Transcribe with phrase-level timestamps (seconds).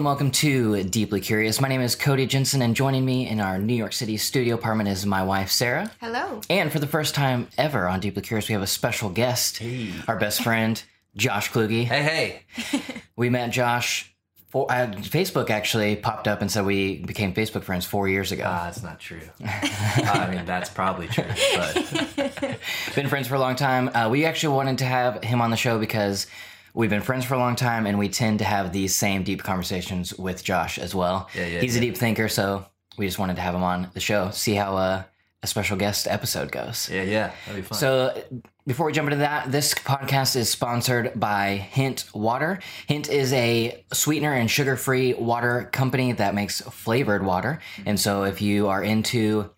[0.00, 1.60] and welcome to Deeply Curious.
[1.60, 4.88] My name is Cody Jensen, and joining me in our New York City studio apartment
[4.88, 5.90] is my wife, Sarah.
[6.00, 6.40] Hello.
[6.48, 9.60] And for the first time ever on Deeply Curious, we have a special guest,
[10.08, 10.82] our best friend,
[11.16, 11.84] Josh Kluge.
[11.84, 12.82] Hey, hey.
[13.16, 14.14] We met Josh.
[14.48, 18.44] For, uh, Facebook actually popped up and said we became Facebook friends four years ago.
[18.46, 19.20] Ah, that's not true.
[19.44, 22.58] I mean, that's probably true, but
[22.94, 23.90] been friends for a long time.
[23.94, 26.26] Uh, we actually wanted to have him on the show because
[26.74, 29.42] we've been friends for a long time and we tend to have these same deep
[29.42, 31.28] conversations with Josh as well.
[31.34, 32.66] Yeah, yeah, He's a deep thinker, so
[32.96, 35.02] we just wanted to have him on the show, see how uh,
[35.42, 36.88] a special guest episode goes.
[36.90, 37.78] yeah, yeah, that'd be fun.
[37.78, 38.22] So,
[38.66, 42.60] before we jump into that, this podcast is sponsored by Hint Water.
[42.86, 47.60] Hint is a sweetener and sugar free water company that makes flavored water.
[47.86, 49.50] And so, if you are into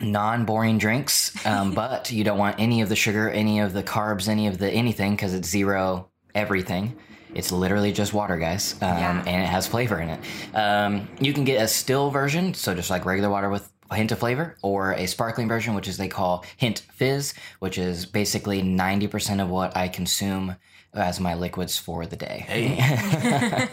[0.00, 3.82] non boring drinks, um, but you don't want any of the sugar, any of the
[3.82, 6.96] carbs, any of the anything, because it's zero everything.
[7.34, 9.18] It's literally just water, guys, um, Yeah.
[9.26, 10.20] and it has flavor in it.
[10.54, 14.10] Um, you can get a still version, so just like regular water with a hint
[14.12, 18.62] of flavor, or a sparkling version, which is they call Hint Fizz, which is basically
[18.62, 20.56] 90% of what I consume
[20.94, 22.44] as my liquids for the day.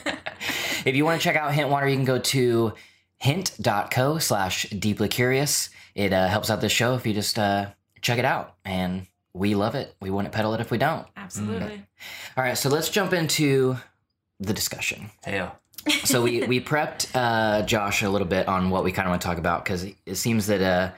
[0.86, 2.74] if you want to check out Hint Water, you can go to
[3.18, 5.70] hint.co slash deeply curious.
[5.96, 7.68] It uh, helps out the show if you just uh,
[8.02, 8.56] check it out.
[8.66, 9.08] And
[9.38, 9.96] we love it.
[10.02, 11.06] We wouldn't peddle it if we don't.
[11.16, 11.84] Absolutely.
[12.36, 13.78] All right, so let's jump into
[14.40, 15.10] the discussion.
[15.24, 15.48] hey.
[16.04, 19.22] So we we prepped uh, Josh a little bit on what we kind of want
[19.22, 20.92] to talk about because it seems that uh,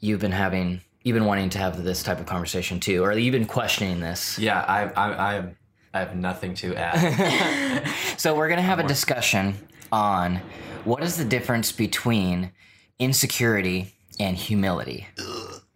[0.00, 3.32] you've been having you've been wanting to have this type of conversation too, or you've
[3.32, 4.38] been questioning this.
[4.38, 5.54] yeah, I, I, I,
[5.92, 7.86] I have nothing to add.
[8.16, 9.54] So we're gonna have a discussion
[9.90, 10.40] on
[10.84, 12.52] what is the difference between
[12.98, 15.06] insecurity and humility.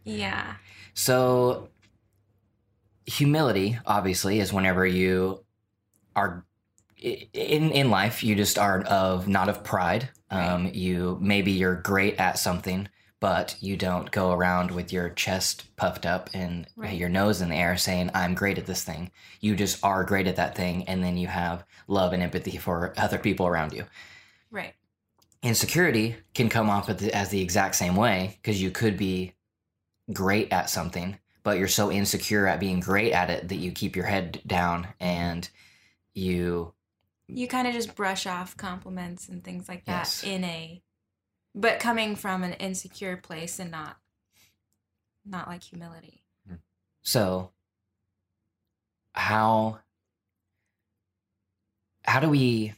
[0.05, 0.55] Yeah.
[0.94, 1.69] So,
[3.08, 5.44] humility, obviously, is whenever you
[6.14, 6.44] are
[6.98, 8.22] in in life.
[8.22, 10.10] You just are of not of pride.
[10.30, 15.74] Um, you maybe you're great at something, but you don't go around with your chest
[15.76, 16.98] puffed up and Right.
[16.98, 19.10] your nose in the air saying, "I'm great at this thing."
[19.41, 22.92] You just are great at that thing, and then you have love and empathy for
[22.98, 23.86] other people around you
[24.50, 24.74] Right.
[25.42, 29.32] insecurity can come off as the, as the exact same way because you could be
[30.12, 31.18] great at something
[31.48, 34.86] but you're so insecure at being great at it that you keep your head down
[35.00, 35.48] and
[36.12, 36.75] you
[37.26, 40.25] You kind of just brush off compliments and things like that Yes.
[40.25, 40.82] in a,
[41.54, 43.97] but coming from an insecure place and not,
[45.25, 46.22] not like humility.
[46.47, 46.56] Hmm.
[47.00, 47.50] so
[49.12, 49.78] how
[52.04, 52.75] how do we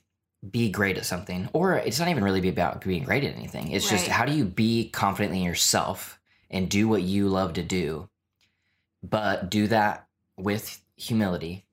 [0.49, 3.91] be great at something or it's not even really about being great at anything it's
[3.91, 6.21] just how do you be confident in yourself
[6.51, 8.09] and do what you love to do
[9.03, 10.07] but do that
[10.37, 11.65] with humility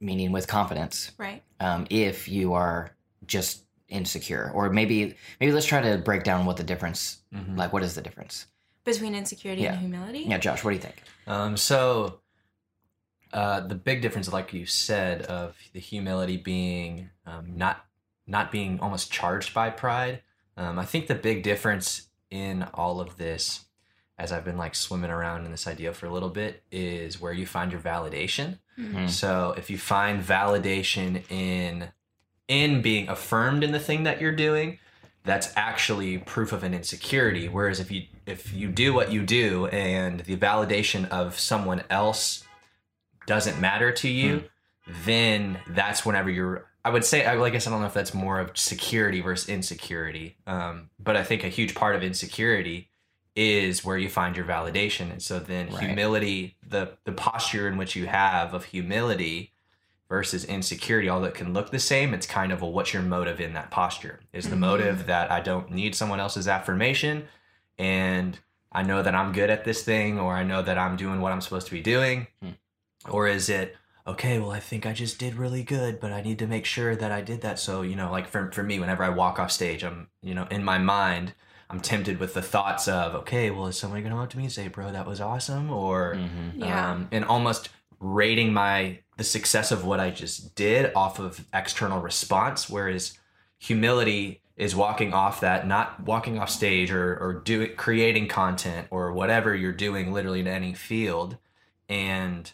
[0.00, 1.42] meaning with confidence Right.
[1.60, 2.96] um, if you are
[3.26, 7.56] just insecure or maybe maybe let's try to break down what the difference Mhm.
[7.56, 8.46] like what is the difference
[8.84, 9.72] Between insecurity Yeah.
[9.72, 10.20] and humility.
[10.20, 12.20] yeah josh what do you think Um, so,
[13.34, 17.84] uh, the big difference, like you said, of the humility being um, not
[18.26, 20.22] not being almost charged by pride.
[20.56, 23.66] Um, I think the big difference in all of this,
[24.18, 27.32] as I've been like swimming around in this idea for a little bit, is where
[27.32, 28.58] you find your validation.
[28.78, 29.08] Mhm.
[29.08, 31.90] So if you find validation in
[32.48, 34.78] in being affirmed in the thing that you're doing,
[35.24, 37.48] that's actually proof of an insecurity.
[37.48, 42.44] Whereas if you if you do what you do and the validation of someone else
[43.26, 44.44] doesn't matter to you,
[45.04, 46.66] then that's whenever you're.
[46.84, 49.20] I would say, I like I said, I don't know if that's more of security
[49.20, 52.87] versus insecurity, um, but I think a huge part of insecurity
[53.38, 55.78] is where you find your validation, and so then Right.
[55.78, 59.52] humility, the the posture in which you have of humility
[60.08, 63.40] versus insecurity, although it can look the same, it's kind of a what's your motive
[63.40, 64.20] in that posture?
[64.32, 64.60] Is the Mhm.
[64.60, 67.28] motive that I don't need someone else's affirmation
[67.78, 68.38] and
[68.72, 71.32] I know that I'm good at this thing or I know that I'm doing what
[71.32, 72.26] I'm supposed to be doing?
[72.42, 72.50] Hmm.
[73.08, 73.76] Or is it,
[74.06, 76.96] okay, well, I think I just did really good, but I need to make sure
[76.96, 77.58] that I did that.
[77.58, 80.46] So, you know, like for, for me, whenever I walk off stage, I'm, you know,
[80.50, 81.34] in my mind,
[81.70, 84.38] I'm tempted with the thoughts of, okay, well, is somebody going to come up to
[84.38, 85.70] me and say, bro, that was awesome?
[85.70, 86.52] Or, Mhm.
[86.60, 86.92] Yeah.
[86.92, 87.68] um, and almost
[88.00, 93.18] rating my the success of what I just did off of external response, whereas
[93.58, 99.12] humility is walking off that, not walking off stage or or do creating content or
[99.12, 101.36] whatever you're doing, literally in any field,
[101.88, 102.52] and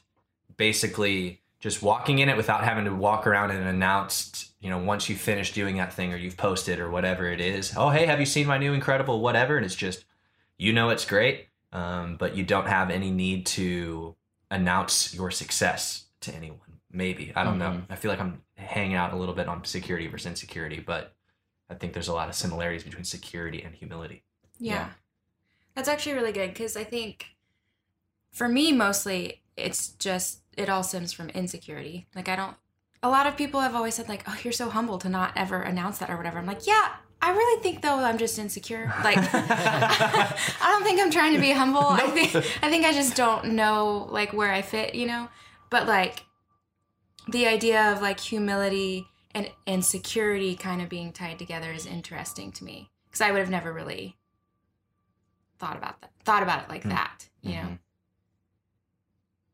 [0.57, 5.09] basically just walking in it without having to walk around and announce you know once
[5.09, 8.19] you finish doing that thing or you've posted or whatever it is oh hey have
[8.19, 10.05] you seen my new incredible whatever and it's just
[10.59, 14.15] you know it's great um, but you don't have any need to
[14.51, 16.59] announce your success to anyone
[16.91, 17.87] maybe i don't know Mhm.
[17.91, 21.13] i feel like i'm hanging out a little bit on security versus insecurity, but
[21.69, 24.23] I think there's a lot of similarities between security and humility.
[24.59, 24.75] Yeah.
[24.75, 24.89] Yeah.
[25.75, 27.35] That's actually really good because I think
[28.33, 32.07] for me, mostly, it's just, it all stems from insecurity.
[32.15, 32.57] Like, I don't,
[33.05, 35.61] a lot of people have always said, like, oh, you're so humble to not ever
[35.61, 36.39] announce that or whatever.
[36.39, 36.89] I'm like, yeah,
[37.21, 38.87] I really think though I'm just insecure.
[39.05, 41.87] Like, I don't think I'm trying to be humble.
[41.87, 45.29] I think, I think I just don't know, like, where I fit, you know?
[45.69, 46.25] But, like,
[47.29, 52.65] the idea of, like, humility and insecurity kind of being tied together is interesting to
[52.65, 54.17] me because I would have never really
[55.59, 56.91] thought about that thought about it like Mm.
[56.91, 57.79] that you know Mhm.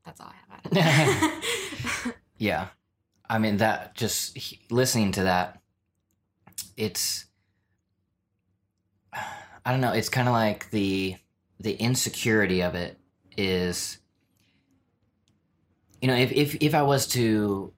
[0.05, 0.35] that's all i
[0.73, 2.69] have Yeah.
[3.31, 5.61] I mean, that just he- listening to that,
[6.77, 7.27] it's,
[9.13, 11.15] I don't know, it's kind of like the,
[11.61, 12.99] the insecurity of it
[13.37, 13.99] is,
[16.03, 17.73] you know, if, if, if I was to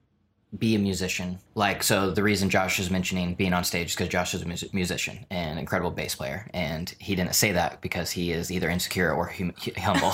[0.57, 4.09] be a musician, like, so the reason Josh is mentioning being on stage is because
[4.09, 6.49] Josh is a mus- musician and incredible bass player.
[6.55, 10.13] And he didn't say that because he is either insecure or hum- humble.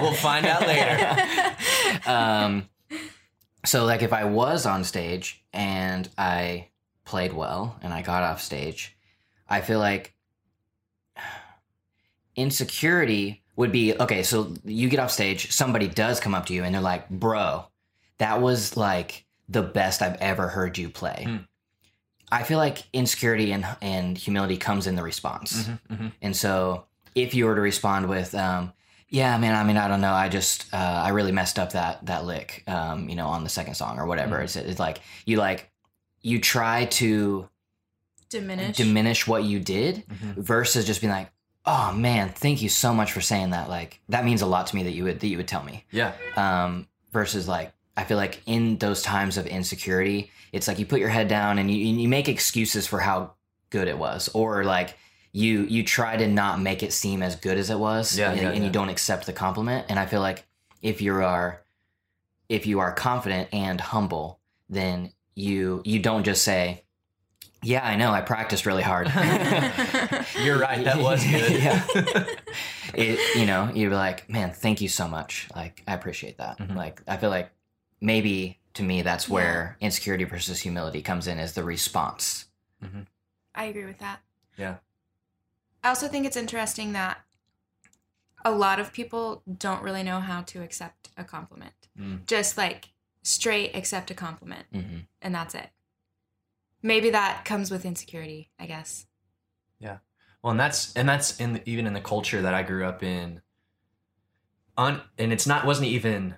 [0.00, 1.56] We'll find out later.
[2.10, 2.68] um,
[3.64, 6.68] so like if I was on stage and I
[7.04, 8.96] played well and I got off stage,
[9.48, 10.14] I feel like
[12.36, 14.22] insecurity would be okay.
[14.22, 17.66] So you get off stage, somebody does come up to you and they're like, "Bro,
[18.18, 21.36] that was like the best I've ever heard you play." Hmm.
[22.32, 25.64] I feel like insecurity and and humility comes in the response.
[25.64, 26.12] Mhm, mhm.
[26.20, 28.72] And so if you were to respond with, um,
[29.14, 30.12] yeah, man, I mean, I don't know.
[30.12, 30.76] I just, uh,
[31.06, 34.06] I really messed up that, that lick, um, you know, on the second song or
[34.06, 34.38] whatever.
[34.40, 34.44] Mhm.
[34.44, 35.70] It's, it's like, you like,
[36.20, 37.48] you try to
[38.28, 40.36] diminish diminish what you did Mhm.
[40.38, 41.30] versus just being like,
[41.64, 43.68] oh man, thank you so much for saying that.
[43.68, 45.84] Like, that means a lot to me that you would, that you would tell me.
[45.92, 46.12] Yeah.
[46.36, 50.98] Um, versus like, I feel like in those times of insecurity, it's like you put
[50.98, 53.34] your head down and you, you make excuses for how
[53.70, 54.96] good it was, or like
[55.36, 58.40] you you try to not make it seem as good as it was, Yeah, and,
[58.40, 59.86] yeah, and you don't accept the compliment.
[59.88, 60.46] And I feel like
[60.80, 61.60] if you are
[62.48, 64.38] if you are confident and humble,
[64.70, 66.84] then you you don't just say,
[67.62, 69.08] "Yeah, I know, I practiced really hard."
[70.42, 70.84] You're right.
[70.84, 71.62] That was good.
[71.62, 71.84] yeah.
[72.96, 75.48] It, you know, you're like, man, thank you so much.
[75.56, 76.58] Like, I appreciate that.
[76.58, 76.76] Mhm.
[76.76, 77.50] Like, I feel like
[78.00, 82.44] maybe to me, that's where insecurity versus humility comes in as the response.
[83.52, 84.20] i agree with that
[84.56, 84.76] Yeah.
[85.84, 87.18] I also think it's interesting that
[88.44, 92.26] a lot of people don't really know how to accept a compliment Mm.
[92.26, 92.88] just like
[93.22, 95.68] straight accept a compliment hmm and that's it
[96.82, 99.06] maybe that comes with insecurity i guess
[99.78, 99.98] Yeah.
[100.42, 103.02] Well, and that's and that's in the, even in the culture that I grew up
[103.02, 103.40] in.
[104.76, 106.36] Un, and it's not wasn't even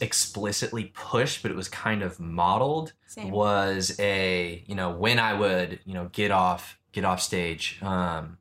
[0.00, 2.92] explicitly pushed, but it was kind of modeled.
[3.06, 7.78] same Was a you know when I would you know get off get off stage,
[7.82, 8.38] um,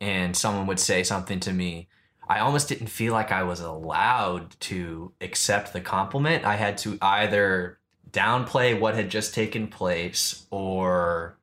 [0.00, 1.88] and someone would say something to me.
[2.28, 6.44] I almost didn't feel like I was allowed to accept the compliment.
[6.44, 7.78] I had to either
[8.10, 11.38] downplay what had just taken place or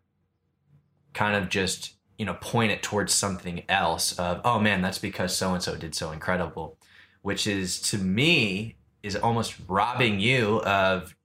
[1.13, 5.36] kind of just you know point it towards something else of oh man that's because
[5.36, 6.77] so and so did so incredible
[7.22, 11.15] which is to me is almost robbing you of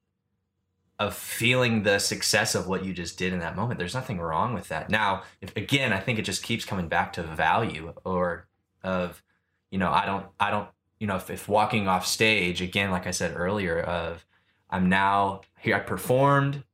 [0.99, 4.53] of feeling the success of what you just did in that moment there's nothing wrong
[4.55, 8.47] with that now if again i think it just keeps coming back to value or
[8.83, 9.23] of
[9.71, 13.07] you know i don't i don't you know if, if walking off stage again like
[13.07, 14.27] i said earlier of
[14.71, 16.65] i'm now here i performed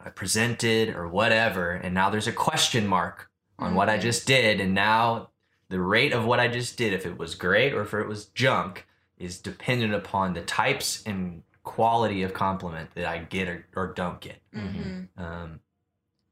[0.00, 4.02] I presented or whatever, and now there's a question mark on what I Mhm.
[4.02, 5.30] just did, and now
[5.70, 8.26] the rate of what I just did, if it was great or if it was
[8.26, 8.86] junk,
[9.18, 14.20] is dependent upon the types and quality of compliment that I get or, or don't
[14.20, 14.40] get.
[14.54, 15.08] Mhm.
[15.18, 15.60] Um,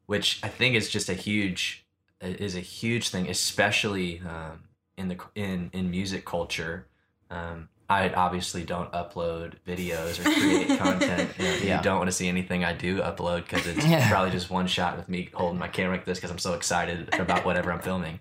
[0.06, 1.84] which I think is just a huge
[2.20, 4.64] is a huge thing, especially um,
[4.96, 6.86] in the in in music culture.
[7.30, 11.30] Um, I obviously don't upload videos or create content.
[11.38, 14.08] You, know, you don't want to see anything I do upload because it's Yeah.
[14.10, 17.14] probably just one shot with me holding my camera like this because I'm so excited
[17.14, 18.18] about whatever I'm filming.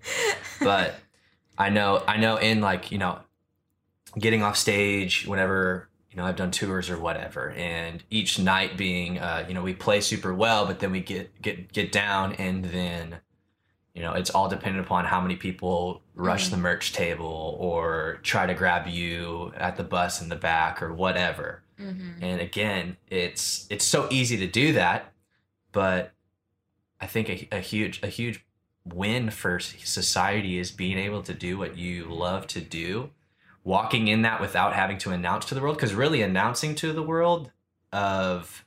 [0.60, 0.96] But
[1.58, 3.20] I know I know in like you know
[4.20, 9.20] getting off stage whenever you know I've done tours or whatever, and each night being
[9.20, 12.64] uh, you know we play super well, but then we get get get down, and
[12.64, 13.18] then
[13.94, 16.52] you know it's all dependent upon how many people rush Mhm.
[16.52, 20.94] the merch table or try to grab you at the bus in the back or
[20.94, 21.64] whatever.
[21.78, 22.14] Mhm.
[22.22, 25.12] And again, it's it's so easy to do that,
[25.74, 26.14] but
[27.02, 28.46] I think a, a huge a huge
[28.86, 33.10] win for society is being able to do what you love to do,
[33.66, 35.76] walking in that without having to announce to the world.
[35.76, 37.52] Because really, announcing to the world
[37.92, 38.64] of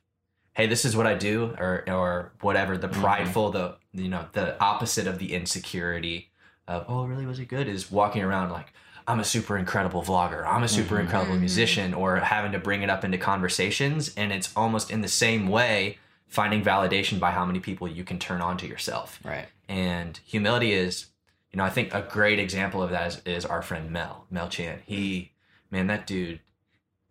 [0.52, 2.76] hey, this is what I do, or or whatever.
[2.76, 6.30] The prideful, the you know, the opposite of the insecurity
[6.66, 7.66] of oh, really was it good?
[7.68, 8.74] Is walking around like
[9.06, 10.44] I'm a super incredible vlogger.
[10.46, 11.00] I'm a super Mhm.
[11.00, 11.40] incredible Mhm.
[11.40, 15.48] musician, or having to bring it up into conversations, and it's almost in the same
[15.48, 19.18] way finding validation by how many people you can turn on to yourself.
[19.24, 19.46] Right.
[19.66, 21.06] And humility is,
[21.52, 24.48] you know, I think a great example of that is, is our friend Mel, Mel
[24.48, 24.80] Chan.
[24.86, 25.32] He,
[25.70, 26.40] man, that dude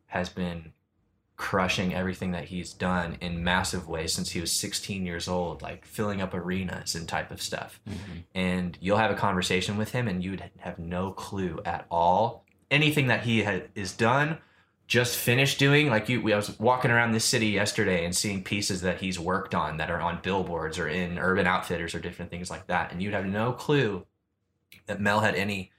[0.08, 0.74] has been
[1.38, 5.86] crushing everything that he's done in massive ways since he was 16 years old, like
[5.86, 7.80] filling up arenas and type of stuff.
[7.88, 8.24] Mhm.
[8.34, 12.44] And you'll have a conversation with him and you'd have no clue at all.
[12.72, 14.40] Anything that he had, is done,
[14.88, 18.44] just finished doing, like you, we, I was walking around this city yesterday and seeing
[18.44, 22.32] pieces that he's worked on that are on billboards or in Urban Outfitters or different
[22.32, 22.92] things like that.
[22.92, 24.06] And you'd have no clue
[24.88, 25.72] that Mel had any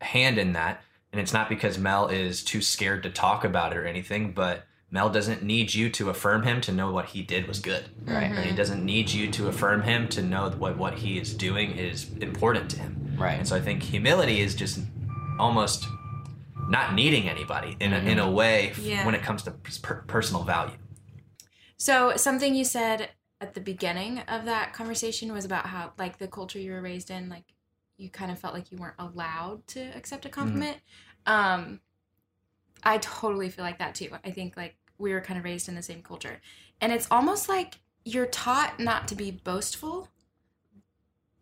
[0.00, 0.82] hand in that.
[1.12, 4.64] And it's not because Mel is too scared to talk about it or anything, but
[4.90, 7.84] Mel doesn't need you to affirm him to know what he did was good.
[8.04, 8.24] Right.
[8.24, 8.34] Mm-hmm.
[8.34, 11.72] And he doesn't need you to affirm him to know what, what he is doing
[11.72, 13.16] is important to him.
[13.18, 13.34] Right.
[13.34, 14.80] And so I think humility is just
[15.38, 15.86] almost
[16.68, 18.34] not needing anybody in, a, in a mm-hmm.
[18.34, 19.04] way Yeah.
[19.06, 20.76] when it comes to per- personal value.
[21.76, 23.10] So something you said
[23.40, 27.10] at the beginning of that conversation was about how like the culture you were raised
[27.10, 27.44] in, like
[28.00, 30.78] you kind of felt like you weren't allowed to accept a compliment.
[31.26, 31.80] Um
[32.82, 34.08] I totally feel like that too.
[34.24, 36.40] I think like we were kind of raised in the same culture.
[36.80, 40.08] And it's almost like you're taught not to be boastful,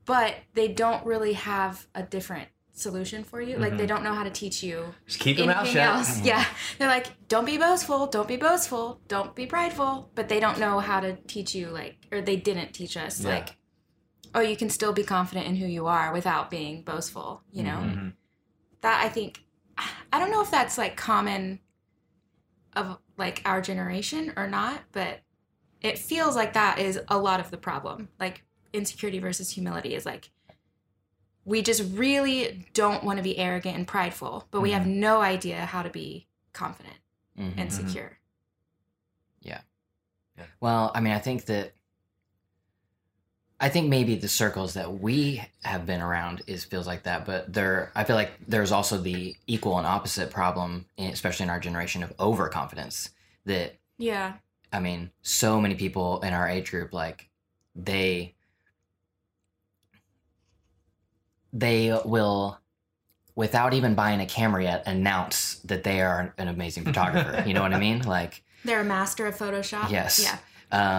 [0.05, 3.57] but they don't really have a different solution for you.
[3.59, 3.89] Like they Mhm.
[3.89, 5.77] don't know how to teach you Just keep your mouth shut.
[5.83, 6.21] else.
[6.23, 6.45] Yeah.
[6.79, 10.11] They're like, don't be boastful, don't be boastful, don't be prideful.
[10.15, 13.31] But they don't know how to teach you, like, or they didn't teach us, Yeah.
[13.31, 13.57] like,
[14.35, 17.79] oh, you can still be confident in who you are without being boastful, you know?
[17.79, 18.13] Mhm.
[18.83, 19.43] That I think,
[20.13, 21.61] I don't know if that's like common
[22.75, 25.21] of like our generation or not, but
[25.81, 28.09] it feels like that is a lot of the problem.
[28.19, 30.31] Like, insecurity versus humility is like,
[31.45, 35.65] we just really don't want to be arrogant and prideful, but we have no idea
[35.65, 36.99] how to be confident
[37.39, 37.55] Mhm.
[37.57, 38.19] and secure.
[39.41, 39.63] Yeah.
[40.61, 41.73] Well, I mean, I think that
[43.61, 47.53] I think maybe the circles that we have been around is feels like that, but
[47.53, 52.03] there I feel like there's also the equal and opposite problem, especially in our generation
[52.05, 53.11] of overconfidence.
[53.47, 54.35] That Yeah.
[54.73, 57.29] I mean, so many people in our age group like
[57.75, 58.35] they
[61.53, 62.59] they will
[63.35, 67.43] without even buying a camera yet announce that they are an amazing photographer.
[67.47, 68.03] you know what I mean?
[68.03, 69.91] Like They're a master of Photoshop.
[69.91, 70.23] Yes.
[70.23, 70.39] Yeah.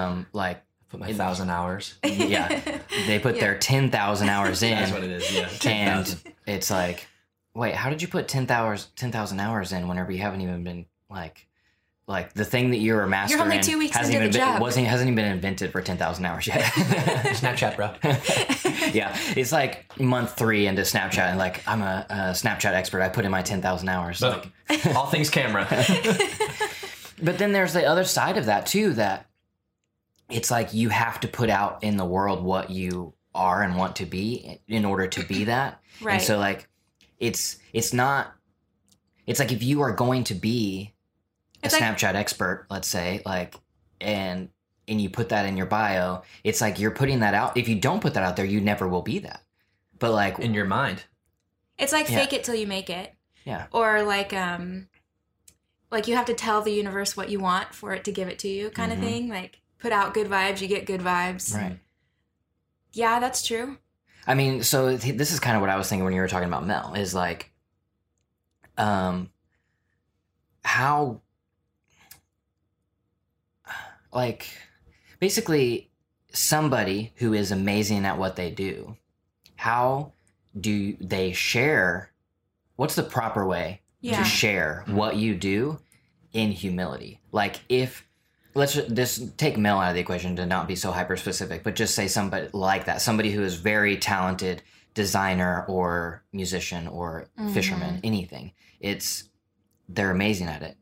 [0.07, 1.95] um like Put my thousand hours.
[2.03, 2.59] Yeah.
[3.07, 3.41] they put Yeah.
[3.41, 5.31] their 10,000 hours in That's what it is.
[5.31, 5.41] Yeah.
[5.49, 6.33] and 10,000.
[6.47, 7.07] it's like
[7.55, 10.85] wait how did you put 10,000 hours 10,000 hours in whenever you haven't even been
[11.09, 11.45] like
[12.07, 14.39] like the thing that you're a master You're only two weeks hasn't into even the
[14.39, 14.61] been, job.
[14.61, 16.61] wasn't hasn't even been invented for 10,000 hours yet
[17.35, 17.93] Snapchat, bro.
[18.91, 23.09] yeah it's like month 3 into Snapchat and like I'm a, a Snapchat expert I
[23.09, 24.47] put in my 10,000 hours like
[24.95, 25.67] All things camera.
[27.21, 29.25] But then there's the other side of that too that
[30.29, 33.95] it's like you have to put out in the world what you are and want
[33.97, 35.81] to be in order to be that.
[36.01, 36.15] right.
[36.15, 36.67] And so like
[37.19, 38.33] it's it's not
[39.27, 40.93] it's like if you are going to be
[41.61, 43.55] a It's like- Snapchat expert, let's say, like
[44.01, 44.49] and
[44.87, 47.57] and you put that in your bio, it's like you're putting that out.
[47.57, 49.43] If you don't put that out there, you never will be that.
[49.99, 51.03] But like In your mind.
[51.77, 52.19] it's like Yeah.
[52.19, 53.13] fake it till you make it.
[53.45, 53.67] Yeah.
[53.71, 54.87] Or like um
[55.91, 58.39] like you have to tell the universe what you want for it to give it
[58.39, 58.95] to you kind Mhm.
[58.95, 59.27] of thing.
[59.29, 61.53] Like put out good vibes, you get good vibes.
[61.55, 61.79] right.
[62.91, 63.77] Yeah, that's true.
[64.27, 66.27] I mean, so th- this is kind of what I was thinking when you were
[66.27, 67.51] talking about Mel is like,
[68.77, 69.29] um,
[70.63, 71.21] how,
[74.13, 74.47] like,
[75.19, 75.89] basically
[76.31, 78.97] somebody who is amazing at what they do,
[79.55, 80.11] how
[80.59, 82.11] do they share?
[82.75, 84.19] What's the proper way Yeah.
[84.19, 85.79] to share what you do
[86.33, 87.19] in humility?
[87.31, 88.07] Like, if
[88.55, 91.75] let's just take Mel out of the equation to not be so hyper specific, but
[91.75, 94.61] just say somebody like that, somebody who is very talented
[94.93, 97.53] designer or musician or mm-hmm.
[97.53, 98.51] fisherman, anything.
[98.79, 99.29] It's
[99.87, 100.77] they're amazing at it.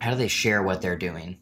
[0.00, 1.38] How do they share what they're doing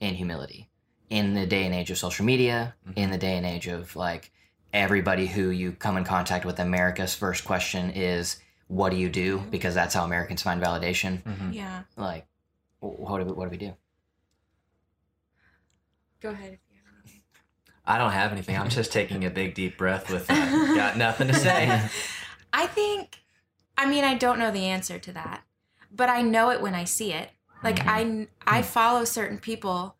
[0.00, 0.68] in humility?
[1.08, 2.98] In the day and age of social media, mm-hmm.
[2.98, 4.30] in the day and age of like
[4.72, 8.36] everybody who you come in contact with, America's first question is,
[8.68, 9.50] "What do you do?" Mm-hmm.
[9.50, 11.22] Because that's how Americans find validation.
[11.22, 11.52] Mhm.
[11.52, 11.82] Yeah.
[11.96, 12.26] Like,
[12.78, 13.74] what do we, what do we do?
[16.20, 16.58] Go ahead.
[17.86, 18.56] I don't have anything.
[18.56, 21.80] I'm just taking a big deep breath with uh, got nothing to say.
[22.52, 23.22] I think,
[23.76, 25.42] I mean, I don't know the answer to that,
[25.90, 27.30] but I know it when I see it.
[27.62, 29.96] Like I, I follow certain people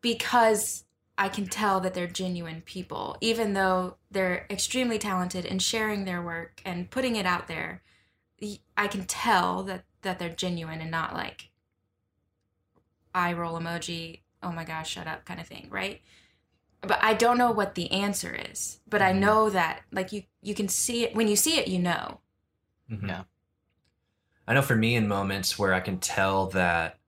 [0.00, 0.84] because
[1.16, 6.22] I can tell that they're genuine people, even though they're extremely talented in sharing their
[6.22, 7.82] work and putting it out there.
[8.76, 11.50] I can tell that that they're genuine and not like
[13.12, 16.00] eye roll emoji, oh my gosh, shut up kind of thing, right?
[16.82, 18.80] But I don't know what the answer is.
[18.88, 19.20] But I Mhm.
[19.20, 22.20] know that like you you can see it when you see it, you know.
[22.88, 23.08] Mhm.
[23.08, 23.24] Yeah.
[24.46, 26.98] I know for me in moments where I can tell that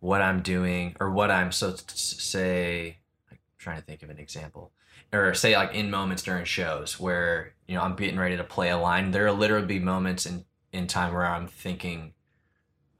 [0.00, 2.98] what I'm doing or what I'm so to say
[3.30, 4.72] I'm trying to think of an example
[5.12, 8.70] or say like in moments during shows where you know I'm getting ready to play
[8.70, 12.14] a line there'll literally be moments in in time where I'm thinking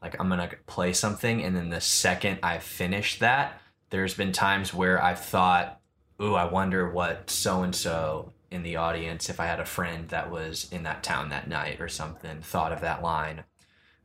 [0.07, 3.61] like I'm gonna play something and then the second I finish that
[3.91, 5.81] there's been times where I've thought
[6.23, 10.09] ooh I wonder what so and so in the audience if I had a friend
[10.11, 13.43] that was in that town that night or something thought of that line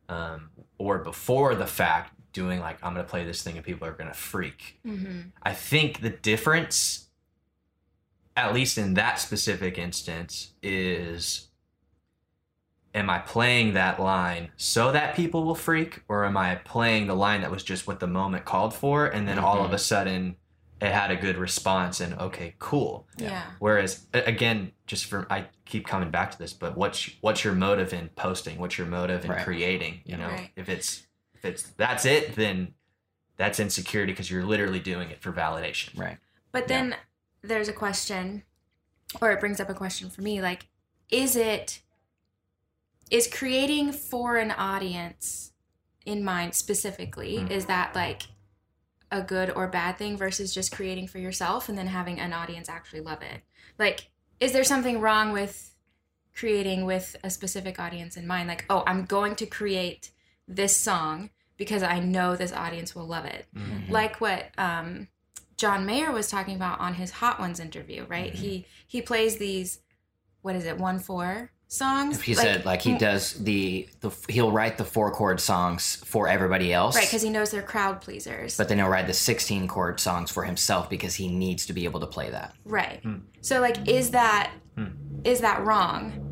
[0.10, 3.94] um, or before the fact doing like I'm gonna play this thing and people are
[3.94, 5.20] gonna freak Mm-hmm.
[5.44, 7.10] I think the difference,
[8.36, 11.50] at least in that specific instance, is
[12.94, 17.16] am I playing that line so that people will freak, or am I playing the
[17.16, 19.76] line that was just what the moment called for, and then all of mm-hmm.
[19.76, 20.36] a sudden
[20.82, 23.08] it had a good response and okay, cool.
[23.18, 23.30] Yeah.
[23.30, 23.44] yeah.
[23.60, 27.94] Whereas again, just for I keep coming back to this, but what's what's your motive
[27.94, 28.58] in posting?
[28.58, 29.44] What's your motive in Right.
[29.44, 30.02] creating?
[30.06, 30.50] You know, Right.
[30.56, 31.04] if it's
[31.36, 32.74] if it's that's it, then
[33.38, 35.98] that's insecurity because you're literally doing it for validation.
[35.98, 36.18] Right.
[36.52, 36.68] But Yeah.
[36.68, 36.96] then
[37.44, 38.44] there's a question,
[39.22, 40.68] or it brings up a question for me like,
[41.12, 41.82] is it,
[43.12, 45.52] is creating for an audience
[46.06, 47.52] in mind specifically, Mm.
[47.52, 48.24] is that like
[49.12, 52.70] a good or bad thing versus just creating for yourself and then having an audience
[52.70, 53.42] actually love it?
[53.78, 55.76] Like, is there something wrong with
[56.34, 58.48] creating with a specific audience in mind?
[58.48, 60.12] Like, oh, I'm going to create
[60.48, 63.90] this song because I know this audience will love it Mhm.
[63.90, 65.10] like what um,
[65.58, 68.32] John Mayer was talking about on his Hot Ones interview, right?
[68.34, 68.38] Mhm.
[68.38, 69.80] He he plays these,
[70.42, 72.22] what is it, one four songs?
[72.22, 76.74] He said like he does the, the he'll write the four chord songs for everybody
[76.74, 76.96] else.
[76.96, 80.30] right because he knows they're crowd pleasers, but then he'll write the 16 chord songs
[80.30, 82.54] for himself because he needs to be able to play that.
[82.66, 83.00] right.
[83.04, 83.20] Hmm.
[83.42, 84.52] So like, is that
[85.24, 85.44] is Hmm.
[85.44, 86.28] that wrong?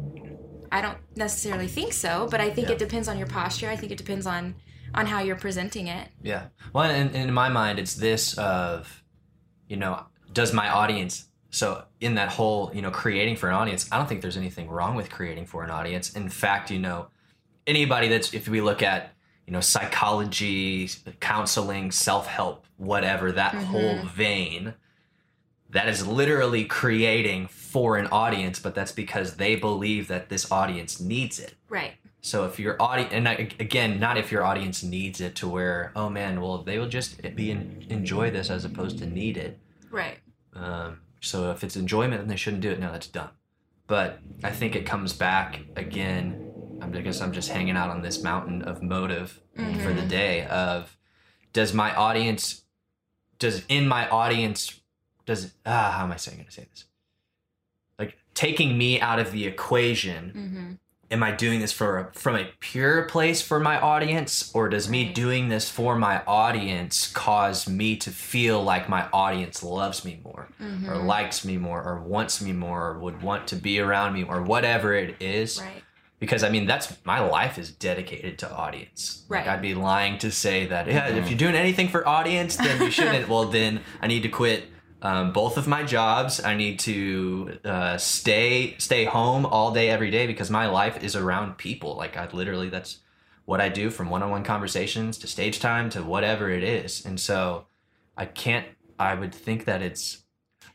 [0.71, 2.73] I don't necessarily think so, but I think Yeah.
[2.73, 3.69] it depends on your posture.
[3.69, 4.56] I think it depends on
[4.93, 6.08] on how you're presenting it.
[6.21, 6.47] Yeah.
[6.73, 9.04] Well, and, and in my mind, it's this of,
[9.67, 11.29] you know, does my audience.
[11.52, 14.70] So in that whole, you know, creating for an audience, I don't think there's anything
[14.70, 16.14] wrong with creating for an audience.
[16.14, 17.08] In fact, you know,
[17.66, 19.14] anybody that's if we look at,
[19.48, 23.64] you know, psychology, counseling, self help, whatever that Mhm.
[23.66, 24.74] whole vein,
[25.72, 31.00] that is literally creating for an audience, but that's because they believe that this audience
[31.00, 31.54] needs it.
[31.68, 31.94] Right.
[32.22, 35.92] So if your audience, and I- again, not if your audience needs it to where,
[35.96, 39.60] oh man, well they will just be in, enjoy this as opposed to need it.
[39.90, 40.18] Right.
[40.54, 42.79] Um, so if it's enjoyment, then they shouldn't do it.
[42.79, 43.29] No, that's dumb.
[43.88, 46.38] But I think it comes back again.
[46.82, 50.08] I'm I guess I'm just hanging out on this mountain of motive for the Mhm.
[50.10, 50.45] day.
[50.45, 50.97] Of
[51.51, 52.63] does my audience,
[53.38, 54.79] does in my audience,
[55.25, 56.86] does ah how am I saying going to say this?
[57.97, 60.73] Like taking me out of the equation Mm-hmm.
[61.12, 65.12] Am I doing this for from a pure place for my audience, or does me
[65.12, 70.48] doing this for my audience cause me to feel like my audience loves me more,
[70.62, 70.89] Mm-hmm.
[70.89, 74.24] or likes me more, or wants me more, or would want to be around me,
[74.24, 75.60] or whatever it is?
[75.62, 75.84] Right.
[76.19, 79.24] Because I mean, that's my life is dedicated to audience.
[79.30, 79.54] Like, Right.
[79.56, 81.30] I'd be lying to say that yeah, if Mhm.
[81.30, 83.30] you're doing anything for audience, then you shouldn't.
[83.34, 84.65] well, then I need to quit
[85.02, 86.44] um, both of my jobs.
[86.44, 91.16] I need to uh, stay stay home all day every day because my life is
[91.16, 91.96] around people.
[91.96, 93.00] Like I literally, that's
[93.46, 97.06] what I do from one-on-one conversations to stage time to whatever it is.
[97.06, 97.66] And so
[98.18, 98.66] I can't.
[99.00, 100.24] I would think that it's.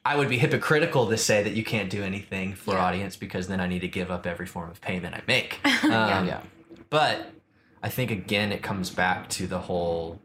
[0.06, 2.84] I would be hypocritical to say that you can't do anything for Yeah.
[2.84, 5.58] audience because then I need to give up every form of payment I make.
[5.84, 6.16] Yeah.
[6.18, 6.40] Um, yeah.
[6.90, 7.30] But
[7.82, 10.20] I think again it comes back to the whole,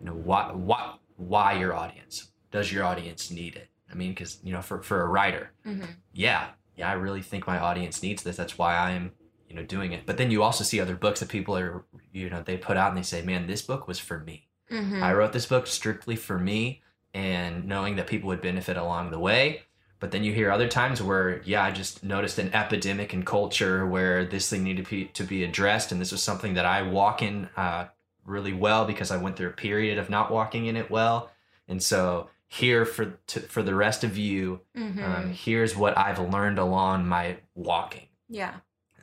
[0.00, 2.28] you know, why why why your audience?
[2.52, 3.68] Does your audience need it?
[3.90, 5.90] I mean, because you know, for for a writer, Mm-hmm.
[6.12, 8.36] yeah, yeah, I really think my audience needs this.
[8.36, 9.12] That's why I'm
[9.48, 10.06] you know doing it.
[10.06, 12.88] But then you also see other books that people are you know they put out
[12.90, 14.48] and they say, man, this book was for me.
[14.70, 15.02] Mm-hmm.
[15.02, 19.18] I wrote this book strictly for me and knowing that people would benefit along the
[19.18, 19.62] way.
[20.00, 23.86] But then you hear other times where, yeah, I just noticed an epidemic in culture
[23.86, 25.92] where this thing needed to be, to be addressed.
[25.92, 27.86] And this was something that I walk in uh,
[28.24, 31.30] really well because I went through a period of not walking in it well.
[31.68, 35.02] And so here for, to, for the rest of you, Mm-hmm.
[35.02, 38.08] um, here's what I've learned along my walking.
[38.28, 38.54] yeah.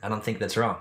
[0.02, 0.78] I don't think that's wrong.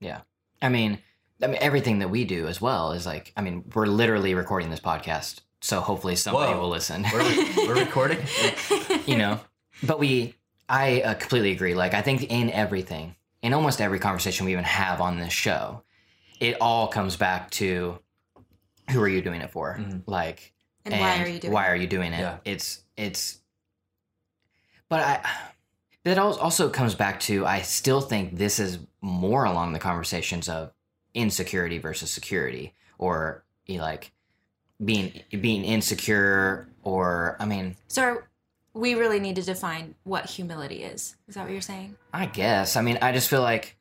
[0.00, 0.22] Yeah,
[0.60, 0.98] I mean,
[1.40, 4.70] I mean everything that we do as well is like I mean, we're literally recording
[4.70, 6.60] this podcast so hopefully somebody Whoa.
[6.62, 7.04] will listen.
[7.12, 8.18] We're, we're recording.
[9.06, 9.40] you know,
[9.82, 10.34] but we,
[10.68, 11.74] I uh, completely agree.
[11.74, 15.82] Like, I think in everything, in almost every conversation we even have on this show,
[16.40, 17.98] it all comes back to
[18.90, 19.76] who are you doing it for?
[19.80, 20.02] Mhm.
[20.06, 20.52] Like,
[20.84, 21.54] And, why are you doing it?
[21.54, 21.70] why it?
[21.70, 22.20] are you doing it?
[22.20, 22.36] Yeah.
[22.44, 23.40] It's it's.
[24.88, 25.30] But I,
[26.04, 30.48] that al- also comes back to I still think this is more along the conversations
[30.48, 30.72] of
[31.14, 34.12] insecurity versus security, or you know, like
[34.84, 38.22] being being insecure, or I mean, So
[38.74, 41.16] we really need to define what humility is.
[41.28, 41.96] Is that what you're saying?
[42.12, 43.76] I guess I mean I just feel like,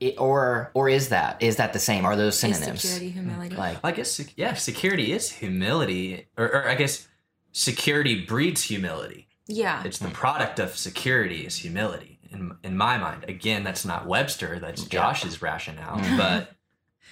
[0.00, 2.04] it, or or is that is that the same?
[2.04, 2.68] Are those synonyms?
[2.84, 3.56] Insecurity, humility.
[3.56, 7.08] Like I guess yeah, security is humility, or, or I guess
[7.52, 9.28] security breeds humility.
[9.46, 9.82] yeah.
[9.84, 12.18] It's the product of security is humility.
[12.30, 14.58] In in my mind, again, that's not Webster.
[14.58, 14.88] That's Yeah.
[14.88, 15.98] Josh's rationale.
[15.98, 16.16] Mhm.
[16.18, 16.52] But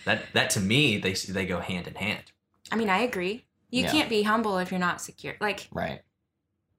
[0.04, 2.24] that that to me, they they go hand in hand.
[2.70, 3.44] I mean, I agree.
[3.70, 3.90] You Yeah.
[3.92, 5.36] can't be humble if you're not secure.
[5.40, 6.02] Like right.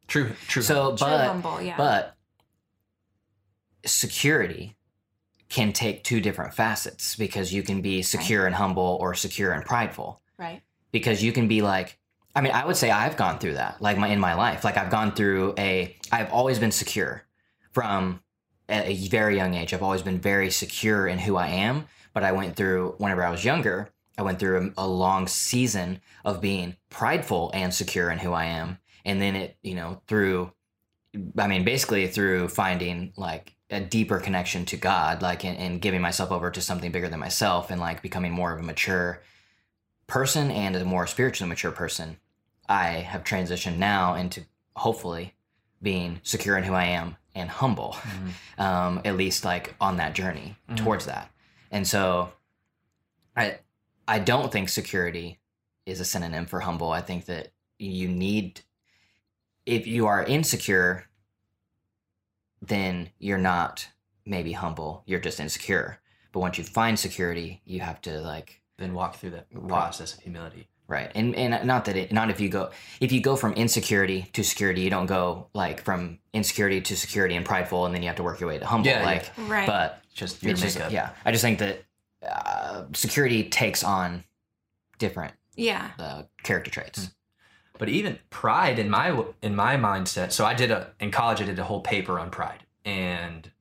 [0.08, 0.62] True, true.
[0.62, 1.78] So, true but humble, yeah.
[1.78, 2.16] But
[3.86, 4.75] security
[5.56, 9.64] can take two different facets because you can be secure and humble or secure and
[9.64, 10.22] prideful.
[10.38, 10.62] right.
[10.92, 11.98] Because you can be like,
[12.36, 14.66] I mean, I would say I've gone through that, like my in my life.
[14.66, 17.24] Like I've gone through a, I've always been secure
[17.72, 18.22] from
[18.68, 19.74] a a very young age.
[19.74, 21.86] I've always been very secure in who I am.
[22.14, 26.02] But I went through whenever I was younger, I went through a, a long season
[26.26, 28.78] of being prideful and secure in who I am.
[29.06, 30.52] And then it, you know, through
[31.38, 36.02] I mean, basically through finding like a deeper connection to God, like and, and giving
[36.02, 39.22] myself over to something bigger than myself, and like becoming more of a mature
[40.08, 42.18] person and a more spiritually mature person.
[42.70, 44.44] I have transitioned now into
[44.76, 45.34] hopefully
[45.82, 48.32] being secure in who I am and humble, Mhm.
[48.64, 50.78] um, at least like on that journey Mhm.
[50.78, 51.30] towards that.
[51.72, 52.34] And so,
[53.36, 53.60] I
[54.08, 55.40] I don't think security
[55.88, 56.92] is a synonym for humble.
[56.92, 58.62] I think that you need
[59.66, 61.06] if you are insecure,
[62.62, 63.88] then you're not
[64.26, 65.04] maybe humble.
[65.06, 66.00] You're just insecure.
[66.32, 69.68] But once you find security, you have to like then walk through that Right.
[69.70, 70.68] process of humility.
[70.88, 74.30] right and and not that it not if you go if you go from insecurity
[74.34, 78.08] to security, you don't go like from insecurity to security and prideful, and then you
[78.10, 78.88] have to work your way to humble.
[78.88, 79.06] Yeah, yeah.
[79.06, 79.66] like, Right.
[79.68, 80.74] but Just your makeup.
[80.74, 81.10] just yeah.
[81.26, 81.84] I just think that
[82.28, 84.24] uh, security takes on
[84.98, 85.92] different yeah.
[86.00, 87.10] uh, character traits.
[87.78, 90.32] But even pride in my in my mindset.
[90.32, 91.42] So I did a in college.
[91.42, 93.52] I did a whole paper on pride, and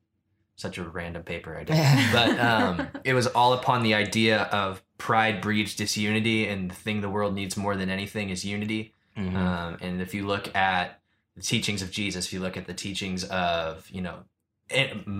[0.55, 1.75] such a random paper I did.
[2.13, 7.01] but um, it was all upon the idea of pride breeds disunity, and the thing
[7.01, 8.93] the world needs more than anything is unity.
[9.17, 9.35] Mhm.
[9.35, 10.99] Um, and if you look at
[11.35, 14.23] the teachings of Jesus, if you look at the teachings of, you know,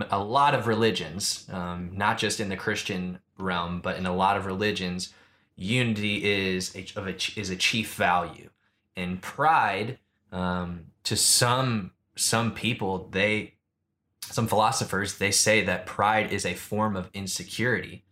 [0.10, 4.38] a lot of religions, um, not just in the Christian realm, but in a lot
[4.38, 5.14] of religions,
[5.56, 8.50] unity is a, of a, is a chief value.
[8.96, 10.00] And pride,
[10.32, 13.56] um, to some some people, they
[14.22, 18.04] some philosophers they say that pride is a form of insecurity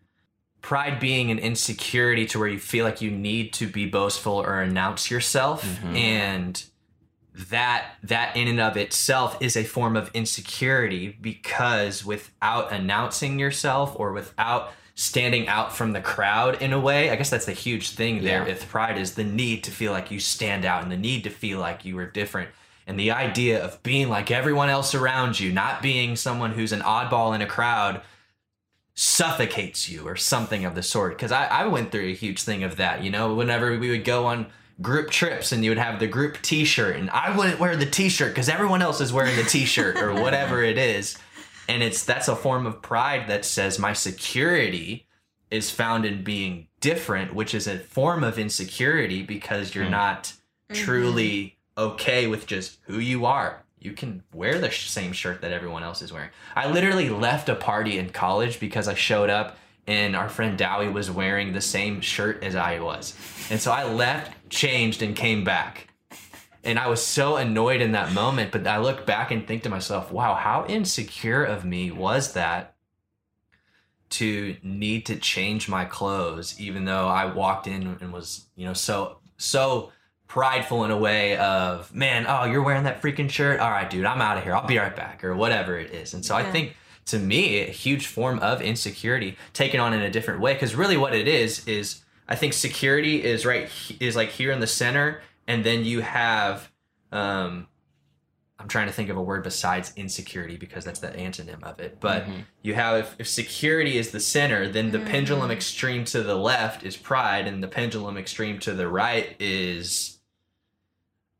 [0.62, 4.62] pride being an insecurity to where you feel like you need to be boastful or
[4.62, 5.96] announce yourself Mhm.
[5.98, 6.64] and
[7.34, 13.94] that that in and of itself is a form of insecurity because without announcing yourself
[13.98, 17.90] or without standing out from the crowd in a way i guess that's the huge
[17.92, 18.46] thing there Yeah.
[18.46, 21.30] with pride is the need to feel like you stand out and the need to
[21.32, 22.50] feel like you are different
[22.86, 26.82] and the idea of being like everyone else around you not being someone who's an
[26.82, 28.02] oddball in a crowd
[28.96, 31.14] suffocates you or something of the sort.
[31.18, 33.04] Because I, I went through a huge thing of that.
[33.04, 34.48] You know, whenever we would go on
[34.82, 38.30] group trips and you would have the group T-shirt, and I wouldn't wear the T-shirt
[38.34, 41.18] because everyone else is wearing the T-shirt or whatever it is,
[41.68, 45.06] and it's that's a form of pride that says my security
[45.52, 49.92] is found in being different, which is a form of insecurity because you're Hmm.
[49.92, 50.34] not
[50.72, 50.76] Mhm.
[50.84, 53.64] truly okay with just who you are.
[53.80, 56.30] You can wear the sh- same shirt that everyone else is wearing.
[56.56, 60.88] I literally left a party in college because I showed up and our friend Dowie
[60.88, 63.14] was wearing the same shirt as I was.
[63.50, 65.88] And so I left, changed, and came back.
[66.64, 69.70] And I was so annoyed in that moment, but I look back and think to
[69.70, 72.76] myself, wow, how insecure of me was that
[74.12, 78.74] to need to change my clothes, even though I walked in and was, you know,
[78.74, 79.92] so, so
[80.28, 83.60] prideful in a way of, man, oh, you're wearing that freaking shirt.
[83.60, 84.56] All right, dude, I'm out of here.
[84.56, 86.14] I'll be right back, or whatever it is.
[86.14, 90.10] And so I think to me, a huge form of insecurity taken on in a
[90.10, 90.54] different way.
[90.54, 94.60] Because really, what it is is I think security is right is like here in
[94.60, 96.72] the center, and then you have.
[97.12, 97.68] Um,
[98.60, 102.00] I'm trying to think of a word besides insecurity because that's the antonym of it.
[102.00, 102.46] But Mhm.
[102.62, 105.54] you have if, if security is the center, then the pendulum Mhm.
[105.54, 110.20] extreme to the left is pride, and the pendulum extreme to the right is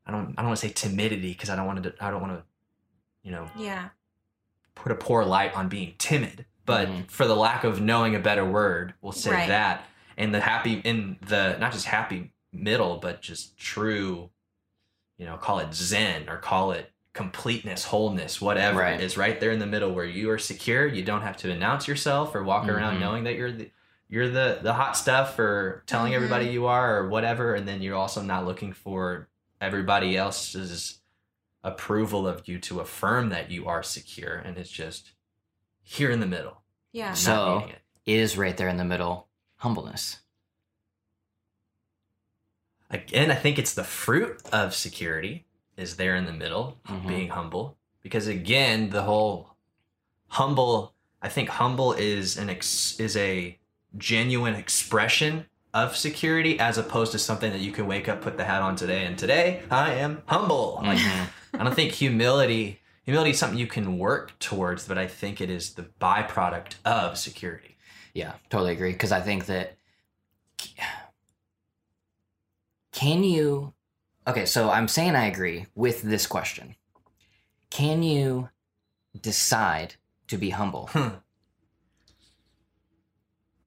[0.06, 2.22] I don't I don't want to say timidity because I don't want to I don't
[2.22, 2.44] want to
[3.24, 3.90] you know Yeah.
[4.76, 7.10] put a poor light on being timid, but Mhm.
[7.10, 9.48] for the lack of knowing a better word, we'll say Right.
[9.48, 9.86] that.
[10.18, 14.30] And the happy in the not just happy middle, but just true,
[15.18, 19.00] you know, call it zen or call it completeness, wholeness, whatever Right.
[19.02, 20.88] is right there in the middle where you are secure.
[20.88, 23.00] You don't have to announce yourself or walk around Mhm.
[23.02, 23.72] knowing that you're the
[24.10, 26.18] you're the the hot stuff or telling Mhm.
[26.18, 29.28] everybody you are or whatever, and then you're also not looking for
[29.60, 31.00] everybody else's
[31.64, 35.14] approval of you to affirm that you are secure and it's just
[35.82, 36.62] here in the middle
[36.92, 37.14] Yeah.
[37.14, 37.80] So- needing it.
[38.06, 40.20] Is right there in the middle humbleness.
[42.94, 47.08] Again i think it's the fruit of security is there in the middle Mhm.
[47.08, 49.56] being humble because again the whole
[50.28, 53.58] humble i think humble is an ex, is a
[53.98, 58.46] genuine expression of security as opposed to something that you can wake up put the
[58.46, 61.28] hat on today and today i am humble like Mhm.
[61.60, 65.50] I don't think humility humility is something you can work towards, but I think it
[65.52, 67.78] is the byproduct of security.
[68.14, 68.94] Yeah, totally agree.
[68.94, 69.76] Because I think that
[72.94, 73.74] can you?
[74.26, 76.76] Okay, so I'm saying I agree with this question.
[77.70, 78.50] Can you
[79.20, 79.96] decide
[80.28, 80.90] to be humble?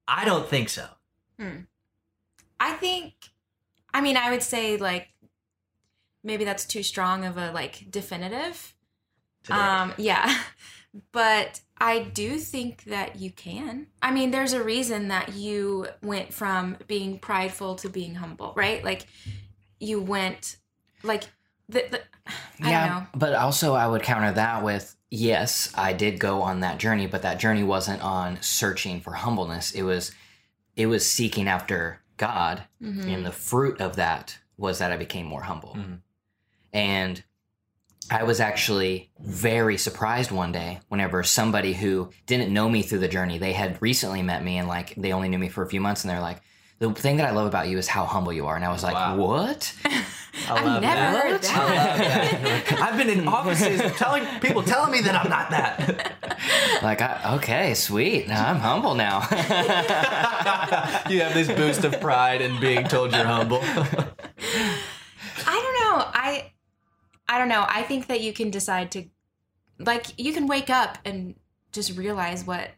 [0.07, 0.87] I don't think so.
[2.59, 3.13] I think,
[3.93, 5.09] I mean, I would say like
[6.23, 8.73] maybe that's too strong of a like definitive.
[9.43, 9.59] Today.
[9.59, 10.35] Um, yeah,
[11.11, 13.87] but I do think that you can.
[14.01, 18.83] I mean, there's a reason that you went from being prideful to being humble, right?
[18.83, 19.05] Like
[19.79, 20.57] you went
[21.03, 21.25] like
[21.69, 22.01] the, the
[22.63, 23.07] I yeah, don't know.
[23.15, 27.21] but also I would counter that with yes, I did go on that journey, but
[27.21, 29.71] that journey wasn't on searching for humbleness.
[29.71, 30.11] It was
[30.75, 33.13] it was seeking after God, Mhm.
[33.13, 35.75] and the fruit of that was that I became more humble.
[35.77, 35.99] Mhm.
[36.73, 37.23] And
[38.09, 43.07] I was actually very surprised one day whenever somebody who didn't know me through the
[43.07, 45.81] journey, they had recently met me and like they only knew me for a few
[45.81, 46.41] months and they're like,
[46.79, 48.55] the thing that I love about you is how humble you are.
[48.55, 49.15] And I was like, Wow.
[49.17, 49.73] what?
[50.47, 51.23] I've love never that.
[51.23, 51.57] heard that.
[51.57, 52.81] I love that.
[52.81, 56.15] I've been in offices telling people telling me that I'm not that.
[56.83, 58.27] like, I, okay, sweet.
[58.27, 59.21] Now I'm humble now.
[61.09, 63.59] you have this boost of pride in being told you're humble.
[63.63, 64.05] I
[65.45, 66.05] don't know.
[66.13, 66.51] I
[67.27, 67.65] I don't know.
[67.67, 69.05] I think that you can decide to
[69.79, 71.35] like you can wake up and
[71.71, 72.69] just realize what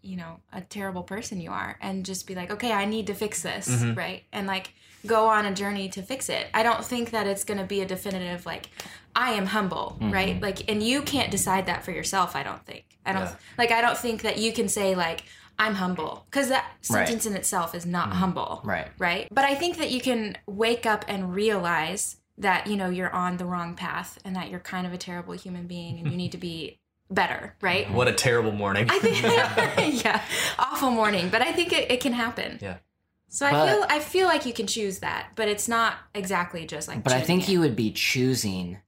[0.00, 3.14] you know a terrible person you are and just be like okay i need to
[3.14, 3.96] fix this Mhm.
[3.96, 4.72] right and like
[5.04, 7.80] go on a journey to fix it i don't think that it's going to be
[7.82, 8.70] a definitive like
[9.16, 12.84] i am humble right like and you can't decide that for yourself i don't think
[13.04, 13.34] i don't Yeah.
[13.58, 15.24] like i don't think that you can say like
[15.58, 18.88] i'm humble because that sentence in itself is not humble right.
[18.98, 19.28] right?
[19.32, 23.36] But I think that you can wake up and realize that you know you're on
[23.36, 26.32] the wrong path and that you're kind of a terrible human being and you need
[26.32, 27.90] to be better, right?
[27.90, 28.86] What a terrible morning.
[28.88, 29.22] I think
[30.04, 30.22] yeah,
[30.58, 32.58] awful morning, but I think it, it can happen.
[32.60, 32.78] Yeah.
[33.30, 36.88] So I feel I feel like you can choose that, but it's not exactly just
[36.88, 37.04] like.
[37.04, 37.52] But I think it.
[37.52, 38.78] you would be choosing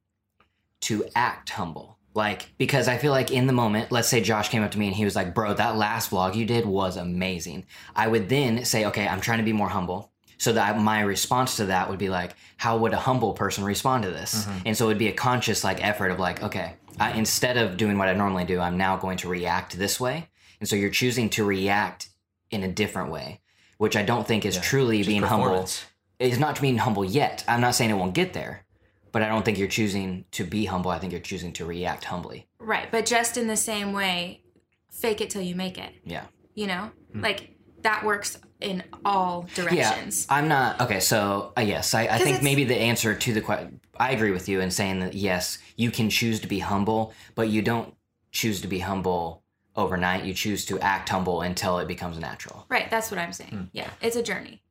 [0.82, 1.98] to act humble.
[2.12, 4.86] Like, because I feel like in the moment, let's say Josh came up to me
[4.88, 7.66] and he was like, Bro, that last vlog you did was amazing.
[7.94, 10.09] I would then say, Okay, I'm trying to be more humble.
[10.40, 14.04] So that my response to that would be like, How would a humble person respond
[14.04, 14.46] to this?
[14.64, 17.76] And so it would be a conscious like effort of like, Okay, I, instead of
[17.76, 20.28] doing what I normally do, I'm now going to react this way.
[20.58, 22.08] And so you're choosing to react
[22.50, 23.40] in a different way,
[23.76, 25.84] which I don't think is Yeah, truly Just being humble performance.
[26.18, 27.44] it's not being humble yet.
[27.46, 28.64] I'm not saying it won't get there,
[29.12, 30.90] but I don't think you're choosing to be humble.
[30.90, 32.48] I think you're choosing to react humbly.
[32.58, 34.42] right, but just in the same way,
[34.90, 35.92] fake it till you make it.
[36.04, 36.24] Yeah.
[36.54, 37.20] You know, Hmm.
[37.20, 40.26] like that works in all directions.
[40.28, 40.36] Yeah.
[40.36, 41.00] I'm not okay.
[41.00, 43.80] So uh, yes, I, I 'Cause think maybe the answer to the question.
[43.98, 47.48] I agree with you in saying that yes, you can choose to be humble, but
[47.48, 47.94] you don't
[48.32, 49.42] choose to be humble
[49.76, 50.24] overnight.
[50.24, 52.66] You choose to act humble until it becomes natural.
[52.68, 53.50] Right, that's what I'm saying.
[53.50, 53.62] Hmm.
[53.72, 54.62] Yeah, it's a journey.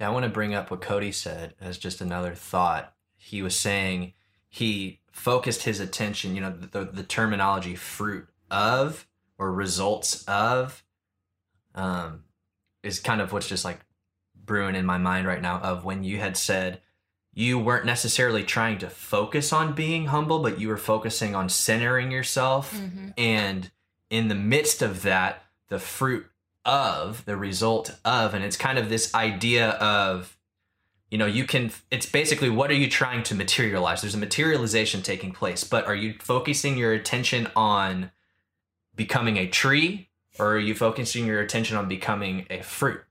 [0.00, 2.92] Yeah, I want to bring up what Cody said as just another thought.
[3.16, 4.12] He was saying
[4.48, 9.06] he focused his attention, you know, the, the terminology fruit of
[9.38, 10.84] or results of
[11.74, 12.24] um,
[12.86, 13.80] is kind of what's just like
[14.34, 16.80] brewing in my mind right now of when you had said
[17.32, 22.10] you weren't necessarily trying to focus on being humble, but you were focusing on centering
[22.10, 22.72] yourself.
[22.72, 23.70] Hmm and
[24.10, 26.26] in the midst of that the fruit
[26.64, 30.36] of the result of and it's kind of this idea of
[31.10, 34.00] you know you can it's basically what are you trying to materialize?
[34.00, 38.10] There's a materialization taking place but are you focusing your attention on
[38.94, 43.02] becoming a tree or are you focusing your attention on becoming a fruit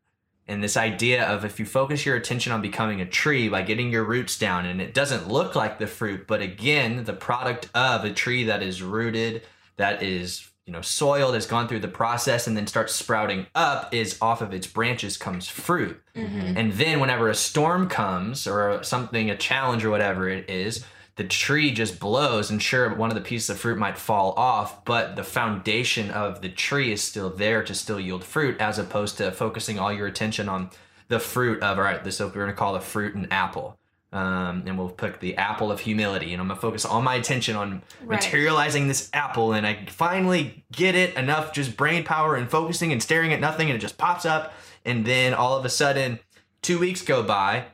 [0.47, 3.91] And this idea of if you focus your attention on becoming a tree by getting
[3.91, 8.05] your roots down and it doesn't look like the fruit, but again, the product of
[8.05, 9.41] a tree that is rooted,
[9.77, 13.91] that is, you know, soiled, has gone through the process and then starts sprouting up
[13.93, 15.99] is off of its branches comes fruit.
[16.15, 16.57] Mm-hmm.
[16.57, 20.85] And then whenever a storm comes or something, a challenge or whatever it is,
[21.17, 24.83] the tree just blows and sure one of the pieces of fruit might fall off
[24.85, 29.17] but the foundation of the tree is still there to still yield fruit as opposed
[29.17, 30.69] to focusing all your attention on
[31.07, 33.77] the fruit of all right this we're going to call the fruit an apple
[34.11, 37.15] um, and we'll pick the apple of humility and i'm going to focus all my
[37.15, 38.17] attention on Right.
[38.21, 43.01] materializing this apple and i finally get it enough just brain power and focusing and
[43.01, 46.19] staring at nothing and it just pops up and then all of a sudden
[46.61, 47.65] two weeks go by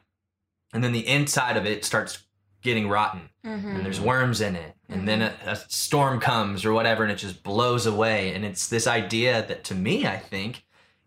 [0.73, 2.23] and then the inside of it starts
[2.61, 3.21] getting rotten.
[3.43, 4.75] And there's worms in it.
[4.87, 8.33] And then a, a storm comes or whatever and it just blows away.
[8.33, 10.63] And it's this idea that to me i think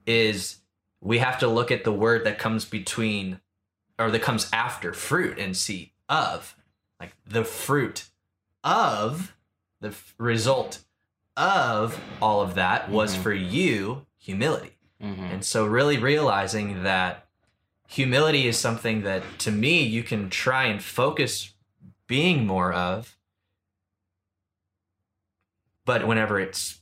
[0.07, 0.59] is
[1.01, 3.41] we have to look at the word that comes between
[3.99, 6.57] or that comes after fruit and see of
[7.01, 8.07] like the fruit
[8.65, 9.35] of
[9.81, 10.81] the f- result
[11.37, 13.23] of all of that was Mhm.
[13.23, 14.71] for you humility.
[15.03, 15.33] Mhm.
[15.35, 17.24] and so, really realizing that
[17.89, 21.53] humility is something that to me you can try and focus
[22.07, 23.17] being more of.
[25.85, 26.81] But whenever it's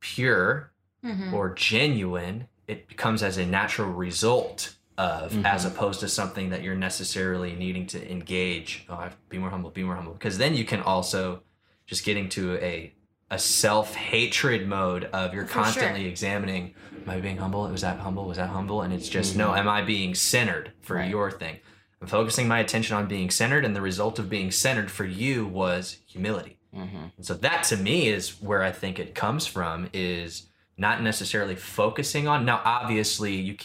[0.00, 1.32] pure Mhm.
[1.32, 5.72] or genuine, it becomes as a natural result of, as Mhm.
[5.72, 8.84] opposed to something that you're necessarily needing to engage.
[8.88, 10.12] Oh, I have to be more humble, be more humble.
[10.12, 11.42] Because then you can also
[11.86, 12.94] just getting to a
[13.34, 15.62] a self hatred mode of you're For sure.
[15.64, 17.68] constantly examining am I being humble?
[17.68, 18.26] Was that humble?
[18.26, 18.82] Was that humble?
[18.82, 21.10] And it's just no, am I being centered for Right.
[21.10, 21.58] your thing?
[22.00, 25.46] I'm focusing my attention on being centered, and the result of being centered for you
[25.46, 26.58] was humility.
[26.74, 27.12] Mhm.
[27.16, 31.54] And so that to me is where I think it comes from is not necessarily
[31.56, 33.56] focusing on now obviously you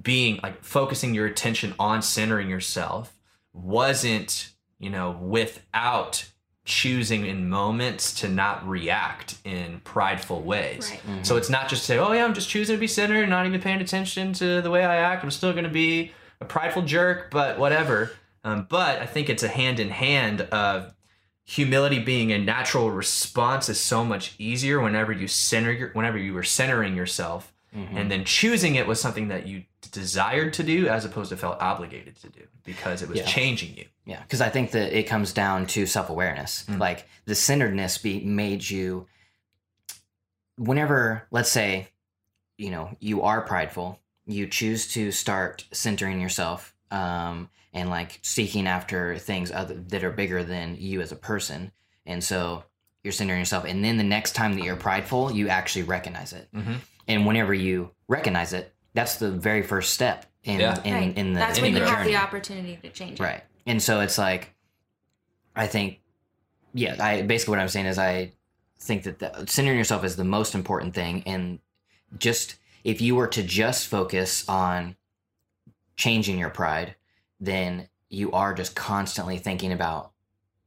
[0.00, 3.12] being like focusing your attention on centering yourself
[3.52, 6.24] wasn't you know without
[6.64, 11.00] choosing in moments to not react in prideful ways Right.
[11.00, 11.22] Mm-hmm.
[11.24, 13.60] so it's not just say oh yeah i'm just choosing to be centered not even
[13.60, 17.30] paying attention to the way i act i'm still going to be a prideful jerk
[17.32, 18.12] but whatever
[18.44, 20.94] um, but i think it's a hand in hand of
[21.44, 26.36] humility being a natural response is so much easier whenever you center your whenever you
[26.36, 27.96] are centering yourself Mhm.
[27.96, 31.60] and then choosing it was something that you desired to do as opposed to felt
[31.60, 33.26] obligated to do because it was Yeah.
[33.26, 36.64] changing you Yeah, because I think that it comes down to self awareness.
[36.68, 36.78] Mm.
[36.78, 39.06] Like the centeredness be made you.
[40.56, 41.88] Whenever, let's say,
[42.58, 48.66] you know, you are prideful, you choose to start centering yourself, um, and like seeking
[48.66, 51.72] after things other that are bigger than you as a person,
[52.04, 52.64] and so
[53.02, 53.64] you're centering yourself.
[53.64, 56.48] And then the next time that you're prideful, you actually recognize it.
[56.54, 56.76] Mhm.
[57.08, 60.80] And whenever you recognize it, that's the very first step in Yeah.
[60.84, 61.16] in, right.
[61.16, 63.22] in the That's in when the you have the opportunity to change it.
[63.22, 63.42] Right.
[63.66, 64.54] And so it's like,
[65.54, 66.00] I think,
[66.74, 68.32] yeah, I basically what I'm saying is I
[68.80, 71.22] think that the, centering yourself is the most important thing.
[71.26, 71.58] And
[72.18, 74.96] just if you were to just focus on
[75.96, 76.96] changing your pride,
[77.40, 80.12] then you are just constantly thinking about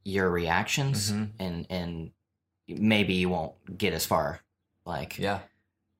[0.04, 1.30] your reactions Mhm.
[1.38, 2.10] and, and
[2.68, 4.40] maybe you won't get as far.
[4.84, 5.40] Like, yeah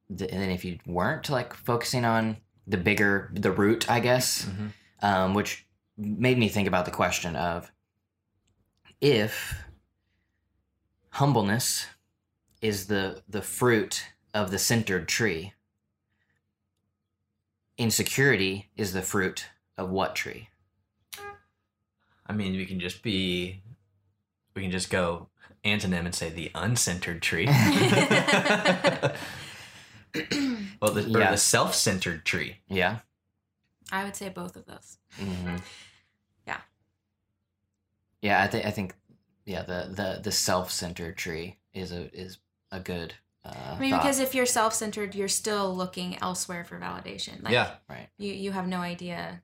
[0.09, 4.73] and then if you weren't like focusing on the bigger, the root, I guess, Mhm.
[5.03, 5.66] um, which
[5.97, 7.71] made me think about the question of
[9.01, 9.55] if
[11.11, 11.87] humbleness
[12.61, 15.53] is the the fruit of the centered tree
[17.79, 20.49] insecurity is the fruit of what tree
[22.27, 23.62] i mean we can just be
[24.55, 25.29] we can just go
[25.64, 27.47] antonym and say the uncentered tree
[30.81, 31.31] well the, Yeah.
[31.31, 32.99] the self-centered tree yeah
[33.92, 34.99] I would say both of those.
[35.19, 35.57] hmm
[36.47, 36.61] Yeah.
[38.22, 38.95] yeah i think i think
[39.45, 42.39] yeah the the the self-centered tree is a is
[42.72, 43.14] a good
[43.45, 44.03] uh I mean, thought.
[44.03, 47.43] because if you're self-centered, you're still looking elsewhere for validation.
[47.45, 49.43] Like, yeah right You you have no idea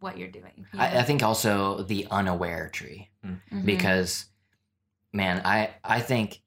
[0.00, 0.66] what you're doing.
[0.72, 0.98] you I, know?
[1.00, 3.64] I think also the unaware tree Mhm.
[3.64, 4.26] because
[5.12, 6.41] man i i think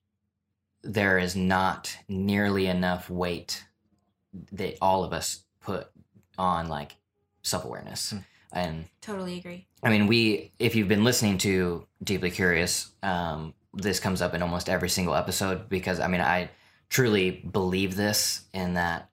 [0.87, 3.63] there is not nearly enough weight
[4.51, 5.87] that all of us put
[6.37, 6.95] on like
[7.41, 8.17] self-awareness Hmm.
[8.51, 9.67] and totally agree.
[9.83, 14.41] i mean we if you've been listening to deeply curious um this comes up in
[14.41, 16.49] almost every single episode because i mean i
[16.89, 19.09] truly believe this in that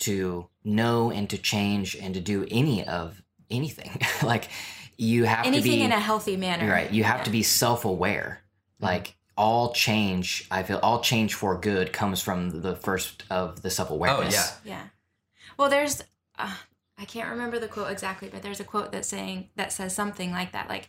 [0.00, 4.48] to know and to change and to do any of anything like
[4.96, 6.68] you have to Anything be in a healthy manner.
[6.68, 6.90] Right.
[6.90, 7.24] You have Yeah.
[7.24, 8.40] to be self aware.
[8.80, 13.70] Like all change, I feel all change for good comes from the first of the
[13.70, 14.36] self awareness.
[14.36, 14.74] Oh, yeah.
[14.76, 14.84] Yeah.
[15.56, 16.02] Well, there's
[16.38, 16.54] uh,
[16.98, 20.32] I can't remember the quote exactly, but there's a quote that's saying that says something
[20.32, 20.88] like that, like,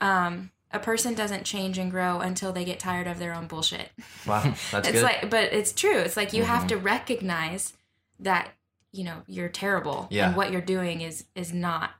[0.00, 3.90] um, a person doesn't change and grow until they get tired of their own bullshit.
[4.26, 5.02] Wow, that's it's good.
[5.04, 5.98] like, but it's true.
[5.98, 6.68] It's like you have Mhm.
[6.68, 7.72] to recognize
[8.18, 8.50] that
[8.92, 10.26] you know you're terrible Yeah.
[10.28, 11.90] and what you're doing is is not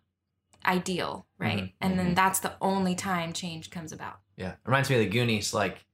[0.64, 1.64] ideal, right?
[1.64, 4.18] Mhm, And then that's the only time change comes about.
[4.36, 5.54] Yeah, it reminds me of the Goonies.
[5.54, 5.84] Like,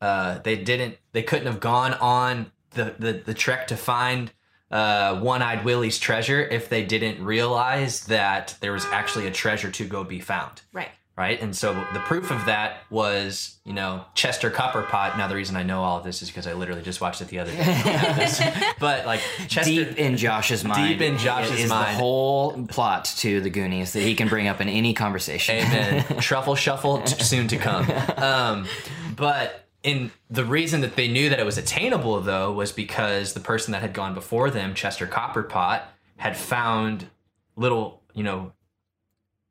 [0.00, 4.32] uh, they didn't, they couldn't have gone on the the, the trek to find
[4.70, 9.86] uh, One-Eyed Willie's treasure if they didn't realize that there was actually a treasure to
[9.86, 10.62] go be found.
[10.72, 10.90] Right.
[11.22, 15.16] Right, and so the proof of that was, you know, Chester Copperpot.
[15.16, 17.28] Now the reason I know all of this is because I literally just watched it
[17.28, 18.52] the other day.
[18.80, 20.98] but like Chester, Deep in Josh's mind.
[20.98, 21.94] Deep in Josh's is mind.
[21.94, 25.58] the whole plot to the Goonies that he can bring up in any conversation.
[25.58, 26.04] Amen.
[26.18, 27.86] Truffle shuffle soon to come.
[28.22, 28.66] Um,
[29.14, 33.40] but in the reason that they knew that it was attainable though was because the
[33.40, 35.82] person that had gone before them, Chester Copperpot,
[36.16, 37.06] had found
[37.54, 38.52] little, you know,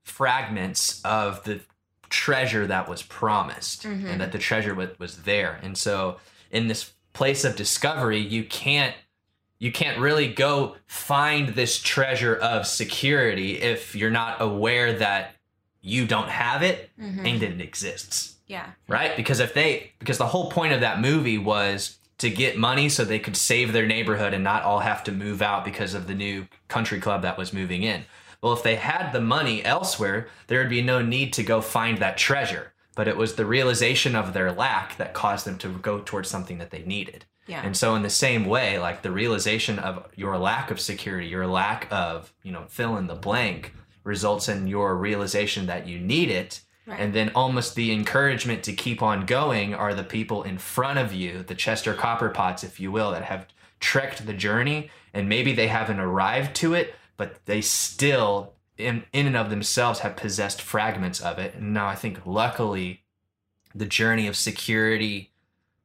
[0.04, 1.62] fragments of the
[2.10, 4.06] treasure that was promised Mhm.
[4.06, 5.60] and that the treasure was, was there.
[5.64, 6.18] And so
[6.52, 8.96] in this place of discovery, you can't
[9.60, 15.36] you can't really go find this treasure of security if you're not aware that
[15.82, 17.28] you don't have it Mhm.
[17.28, 18.66] and that it exists Yeah.
[18.88, 22.90] right because if they because the whole point of that movie was to get money
[22.90, 26.08] so they could save their neighborhood and not all have to move out because of
[26.08, 28.06] the new country club that was moving in
[28.42, 31.98] well if they had the money elsewhere there would be no need to go find
[32.00, 36.00] that treasure but it was the realization of their lack that caused them to go
[36.00, 37.62] towards something that they needed Yeah.
[37.64, 41.48] and so in the same way, like the realization of your lack of security, your
[41.48, 43.74] lack of, you know, fill in the blank
[44.04, 46.62] results in your realization that you need it.
[46.86, 47.00] Right.
[47.00, 51.14] And then almost the encouragement to keep on going are the people in front of
[51.14, 53.46] you, the Chester Copperpots, if you will, that have
[53.80, 59.28] trekked the journey and maybe they haven't arrived to it, but they still in, in
[59.28, 61.54] and of themselves have possessed fragments of it.
[61.54, 63.04] And now I think luckily
[63.76, 65.32] the journey of security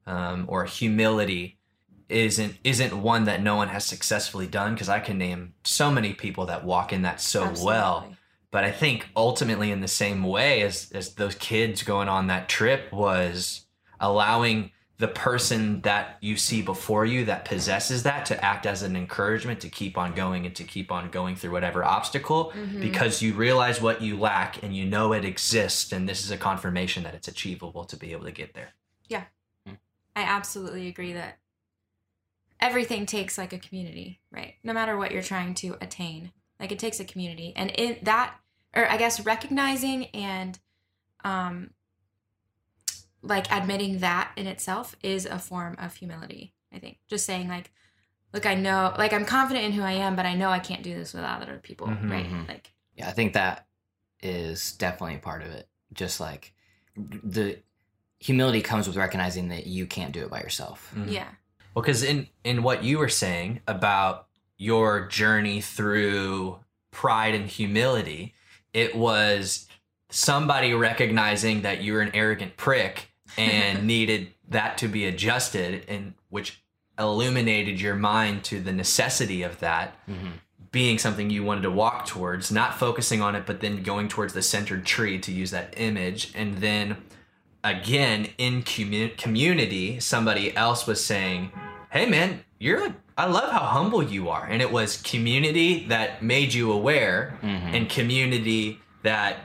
[0.07, 1.59] um, or humility
[2.09, 6.15] isn't isn't one that no one has successfully done because I can name so many
[6.15, 8.17] people that walk in that so well.
[8.51, 12.49] But I think ultimately in the same way as as those kids going on that
[12.49, 13.67] trip was
[14.01, 18.97] allowing the person that you see before you that possesses that to act as an
[18.97, 22.81] encouragement to keep on going and to keep on going through whatever obstacle Mhm.
[22.81, 26.39] because you realize what you lack and you know it exists and this is a
[26.39, 28.71] confirmation that it's achievable to be able to get there.
[29.07, 29.25] Yeah.
[29.67, 31.39] I absolutely agree that
[32.59, 34.55] everything takes like a community, right?
[34.65, 38.35] No matter what you're trying to attain, like it takes a community, and in that,
[38.75, 40.59] or I guess recognizing and,
[41.23, 41.71] um,
[43.29, 46.55] like admitting that in itself is a form of humility.
[46.73, 47.71] I think just saying like,
[48.33, 50.83] look, I know, like I'm confident in who I am, but I know I can't
[50.83, 52.11] do this without other people, Mhm.
[52.11, 52.27] right?
[52.27, 52.49] Mhm.
[52.49, 53.67] Like, Yeah, I think that
[54.23, 55.69] is definitely part of it.
[55.93, 56.53] Just like
[56.97, 57.63] the
[58.19, 60.93] humility comes with recognizing that you can't do it by yourself.
[60.97, 61.13] Mhm.
[61.13, 61.29] yeah,
[61.75, 66.61] Well, because in in what you were saying about your journey through
[66.91, 68.35] pride and humility,
[68.73, 69.67] it was
[70.09, 76.63] somebody recognizing that you're an arrogant prick and needed that to be adjusted, and which
[76.99, 80.29] illuminated your mind to the necessity of that Mm-hmm.
[80.73, 84.33] being something you wanted to walk towards, not focusing on it, but then going towards
[84.35, 86.33] the centered tree to use that image.
[86.35, 86.97] And then
[87.65, 91.51] again, in commu- community, somebody else was saying,
[91.91, 94.45] Hey man, you're like, I love how humble you are.
[94.47, 97.73] And it was community that made you aware Mhm.
[97.75, 99.39] and community that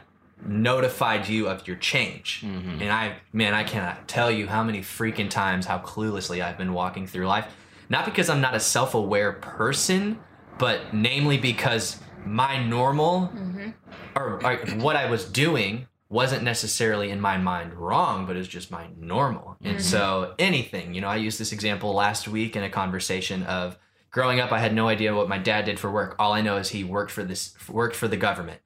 [0.45, 2.41] notified you of your change.
[2.43, 2.81] Mhm.
[2.81, 6.73] And I, man, I cannot tell you how many freaking times, how cluelessly I've been
[6.73, 7.45] walking through life.
[7.89, 10.19] Not because I'm not a self aware person,
[10.57, 13.69] but namely because my normal hmm
[14.15, 18.47] or, or what I was doing wasn't necessarily in my mind wrong, but it was
[18.49, 19.57] just my normal.
[19.63, 19.81] And Mhm.
[19.81, 23.77] so anything, you know, I used this example last week in a conversation of
[24.11, 26.15] growing up, I had no idea what my dad did for work.
[26.19, 28.59] All I know is he worked for this worked for the government.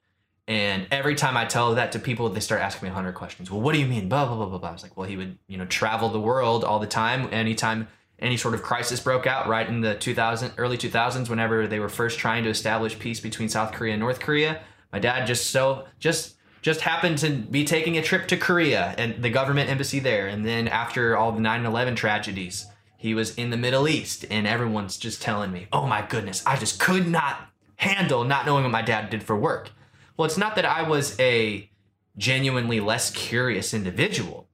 [0.48, 3.50] And every time I tell that to people, they start asking me a hundred questions.
[3.50, 4.08] Well, what do you mean?
[4.08, 4.68] Blah blah blah blah blah.
[4.68, 7.28] I was like, well, he would, you know, travel the world all the time.
[7.32, 7.88] Anytime
[8.18, 11.88] any sort of crisis broke out, right in the 2000 early 2000s, whenever they were
[11.88, 14.60] first trying to establish peace between South Korea and North Korea,
[14.92, 19.22] my dad just so just just happened to be taking a trip to Korea and
[19.22, 20.28] the government embassy there.
[20.28, 22.66] And then after all the 9/11 tragedies,
[22.96, 26.56] he was in the Middle East, and everyone's just telling me, "Oh my goodness, I
[26.56, 29.70] just could not handle not knowing what my dad did for work."
[30.16, 31.68] Well, it's not that I was a
[32.16, 34.48] genuinely less curious individual,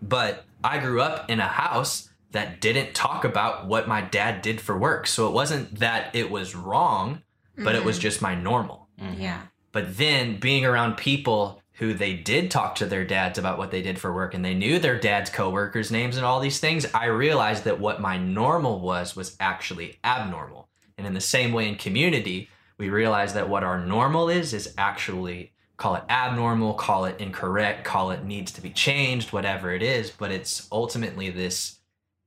[0.00, 4.60] but I grew up in a house that didn't talk about what my dad did
[4.60, 5.06] for work.
[5.06, 7.22] So it wasn't that it was wrong,
[7.56, 8.02] but it was Mhm.
[8.02, 8.88] just my normal.
[9.00, 9.20] Mhm.
[9.20, 9.40] Yeah.
[9.72, 13.82] But then being around people who they did talk to their dads about what they
[13.82, 17.06] did for work and they knew their dad's coworkers' names and all these things, I
[17.06, 20.68] realized that what my normal was was actually abnormal.
[20.96, 22.48] And in the same way in community,
[22.78, 27.84] we realize that what our normal is is actually call it abnormal, call it incorrect,
[27.84, 31.78] call it needs to be changed, whatever it is, but it's ultimately this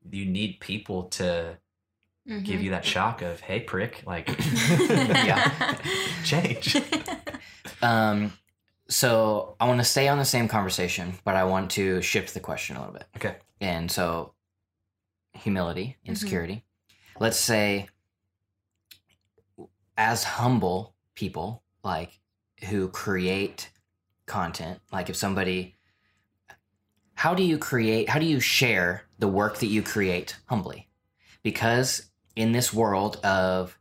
[0.10, 1.58] you need people to
[2.30, 2.44] Mm-hmm.
[2.44, 4.28] give you that shock of, hey prick, like
[4.90, 5.78] Yeah.
[6.26, 6.76] change.
[7.82, 8.34] Um,
[8.90, 12.42] so I want to stay on the same conversation, but I want to shift the
[12.42, 13.06] question a little bit.
[13.16, 13.36] Okay.
[13.62, 14.34] And so,
[15.34, 16.66] humility, insecurity.
[17.18, 17.88] Let's say,
[19.98, 22.20] as humble people, like
[22.70, 23.72] who create
[24.26, 25.76] content, like if somebody,
[27.16, 30.88] how do you create, how do you share the work that you create humbly?
[31.44, 33.78] Because in this world of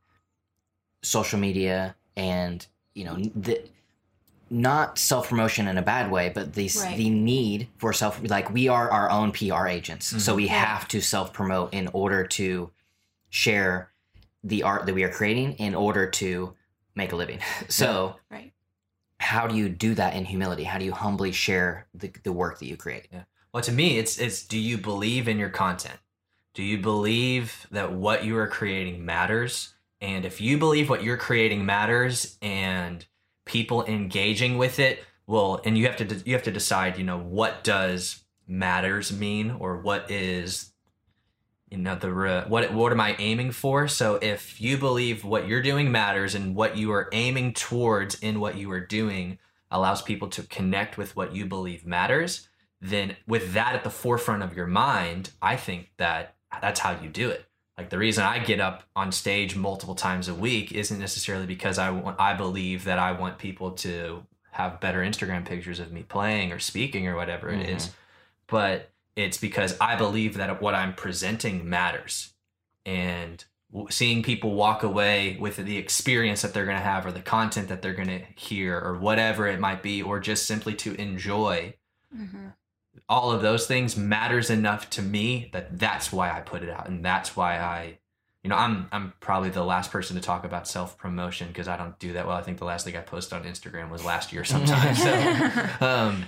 [1.03, 3.63] social media and, you know, the,
[4.49, 6.97] not self promotion in a bad way, but the Right.
[6.97, 10.37] the need for self like we are our own PR agents, so mm-hmm.
[10.37, 10.65] we Yeah.
[10.65, 12.71] have to self promote in order to
[13.29, 13.91] share
[14.47, 16.55] the art that we are creating in order to
[16.95, 17.41] make a living.
[17.69, 18.53] So Right.
[19.19, 20.65] how do you do that in humility?
[20.65, 23.09] How do you humbly share the, the work that you create?
[23.53, 25.99] Well, to me, it's it's do you believe in your content?
[26.55, 29.75] Do you believe that what you are creating matters?
[30.01, 33.05] And if you believe what you're creating matters and
[33.47, 37.05] people engaging with it, well, and you have to de- you have to decide, you
[37.05, 40.73] know, what does matters mean or what is
[41.71, 43.89] you know the re- what what am I aiming for?
[43.89, 48.39] So if you believe what you're doing matters and what you are aiming towards in
[48.39, 49.39] what you are doing
[49.71, 52.49] allows people to connect with what you believe matters,
[52.81, 57.09] then with that at the forefront of your mind, I think that that's how you
[57.09, 57.45] do it.
[57.77, 61.79] Like the reason I get up on stage multiple times a week isn't necessarily because
[61.79, 66.03] I want I believe that I want people to have better Instagram pictures of me
[66.03, 67.95] playing or speaking or whatever it is, mm-hmm.
[68.47, 72.35] but it's because I believe that what I'm presenting matters.
[72.85, 73.45] And
[73.91, 77.69] seeing people walk away with the experience that they're going to have or the content
[77.69, 81.75] that they're going to hear or whatever it might be or just simply to enjoy
[82.17, 82.47] Mm-hmm.
[83.09, 86.89] all of those things matters enough to me that that's why I put it out
[86.89, 87.99] and that's why I
[88.45, 91.77] you know I'm I'm probably the last person to talk about self promotion because I
[91.77, 94.33] don't do that well I think the last thing I posted on Instagram was last
[94.33, 95.13] year sometime so
[95.81, 96.25] um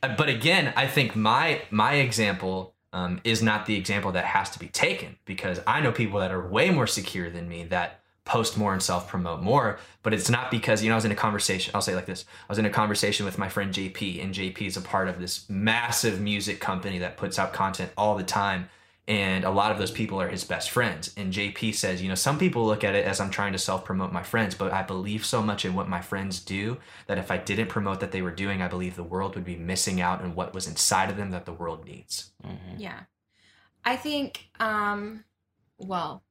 [0.00, 4.58] but again I think my my example um, is not the example that has to
[4.58, 8.56] be taken because I know people that are way more secure than me that post
[8.56, 9.78] more and self promote more.
[10.02, 12.24] But it's not because, you know, I was in a conversation, I'll say like this
[12.48, 15.18] I was in a conversation with my friend JP, and JP is a part of
[15.18, 18.68] this massive music company that puts out content all the time.
[19.10, 21.12] And a lot of those people are his best friends.
[21.16, 23.84] And JP says, you know, some people look at it as I'm trying to self
[23.84, 27.28] promote my friends, but I believe so much in what my friends do that if
[27.28, 30.22] I didn't promote that they were doing, I believe the world would be missing out
[30.22, 32.30] on what was inside of them that the world needs.
[32.46, 32.76] Mhm.
[32.78, 33.00] Yeah.
[33.84, 35.24] I think, um,
[35.76, 36.22] well,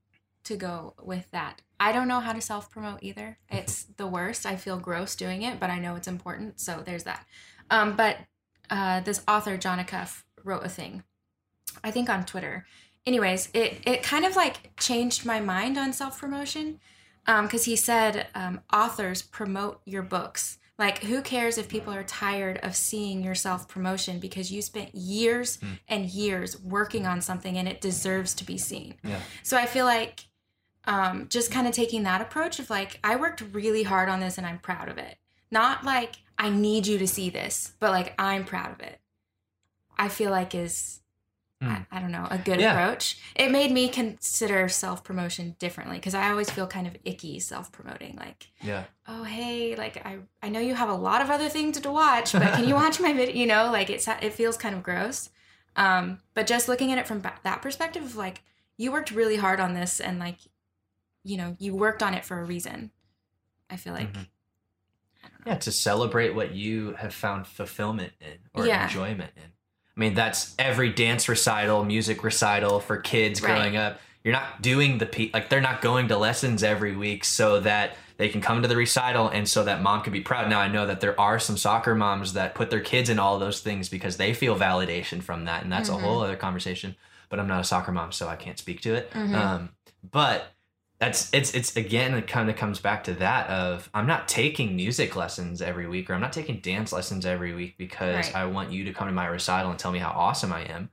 [0.45, 3.39] to go with that, I don't know how to self promote either.
[3.49, 4.45] It's the worst.
[4.45, 6.61] I feel gross doing it, but I know it's important.
[6.61, 7.25] So there's that.
[7.69, 8.19] Um, but
[8.69, 11.03] uh, this author, Jon Acuff, wrote a thing,
[11.84, 12.65] I think on Twitter.
[13.05, 16.80] Anyways, it, it kind of like changed my mind on self promotion
[17.25, 20.57] because he said um, authors promote your books.
[20.80, 24.95] Like, who cares if people are tired of seeing your self promotion because you spent
[24.95, 25.73] years Hmm.
[25.89, 28.95] and years working on something and it deserves to be seen.
[29.03, 29.19] Yeah.
[29.43, 30.25] So I feel like
[30.86, 34.38] um, just kind of taking that approach of like, I worked really hard on this
[34.38, 35.17] and I'm proud of it.
[35.51, 38.99] Not like, I need you to see this, but like, I'm proud of it.
[39.97, 40.98] I feel like is,
[41.62, 41.82] I, Hmm.
[41.91, 42.72] I don't know, a good Yeah.
[42.72, 43.18] approach.
[43.36, 47.72] It made me consider self promotion differently because I always feel kind of icky self
[47.72, 48.16] promoting.
[48.16, 48.86] Like, Yeah.
[49.07, 52.32] oh hey like i i know you have a lot of other things to watch
[52.34, 55.30] but can you watch my video you know like it's it feels kind of gross
[55.76, 58.43] um but just looking at it from that perspective of like
[58.78, 60.38] you worked really hard on this and like
[61.24, 62.91] you know you worked on it for a reason
[63.70, 64.28] i feel like Mhm.
[65.45, 68.84] Yeah, to celebrate what you have found fulfillment in or Yeah.
[68.84, 69.51] enjoyment in.
[69.99, 73.53] I mean, that's every dance recital, music recital for kids Right.
[73.53, 73.99] growing up.
[74.23, 77.97] You're not doing the pe- like they're not going to lessons every week so that
[78.15, 80.49] they can come to the recital and so that mom can be proud.
[80.49, 83.39] Now I know that there are some soccer moms that put their kids in all
[83.39, 85.95] those things because they feel validation from that, and that's Mhm.
[85.97, 86.95] a whole other conversation.
[87.27, 89.11] But I'm not a soccer mom, so I can't speak to it.
[89.13, 89.35] Mhm.
[89.35, 89.69] Um,
[90.09, 90.53] but
[90.99, 94.75] that's it's it's again it kind of comes back to that of I'm not taking
[94.75, 98.35] music lessons every week or I'm not taking dance lessons every week because Right.
[98.35, 100.89] I want you to come to my recital and tell me how awesome I am.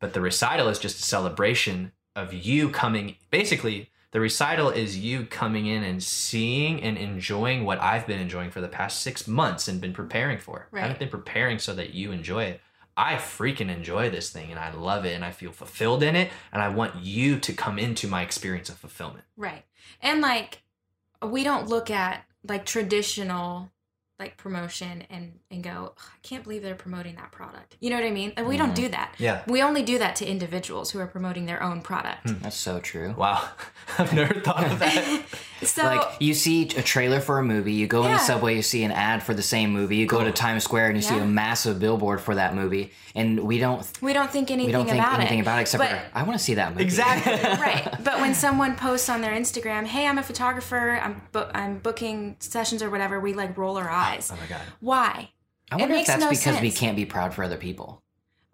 [0.00, 5.26] But the recital is just a celebration of you coming basically The recital is you
[5.26, 9.66] coming in and seeing and enjoying what I've been enjoying for the past six months
[9.66, 10.68] and been preparing for.
[10.70, 10.84] Right.
[10.84, 12.60] I've been preparing so that you enjoy it.
[12.96, 16.30] I freaking enjoy this thing and I love it and I feel fulfilled in it.
[16.52, 19.24] And I want you to come into my experience of fulfillment.
[19.36, 19.64] Right.
[20.00, 20.62] And like
[21.22, 23.70] we don't look at like traditional
[24.18, 27.76] like promotion and and go, I can't believe they're promoting that product.
[27.80, 28.32] You know what I mean?
[28.36, 28.84] And we don't mm-hmm.
[28.84, 29.14] do that.
[29.18, 29.42] Yeah.
[29.48, 32.30] We only do that to individuals who are promoting their own product.
[32.30, 32.38] Hmm.
[32.40, 33.14] That's so true.
[33.16, 33.48] Wow.
[33.98, 35.22] I've never thought of that.
[35.64, 38.62] so like you see a trailer for a movie, you go in the subway, you
[38.62, 41.16] see an ad for the same movie, you go to Times Square and you see
[41.16, 44.86] a massive billboard for that movie, and we don't we don't think anything we don't
[44.86, 45.42] think about anything it.
[45.42, 46.84] about it except But- for I want to see that movie.
[46.84, 47.32] exactly.
[47.60, 47.96] right.
[48.02, 50.98] But when someone posts on their Instagram, "Hey, I'm a photographer.
[51.02, 54.30] I'm bu- I'm booking sessions or whatever," we like roll our oh, eyes.
[54.32, 54.62] Oh my God.
[54.80, 55.30] Why?
[55.70, 58.02] I wonder if makes that's no because we can't be proud for other people.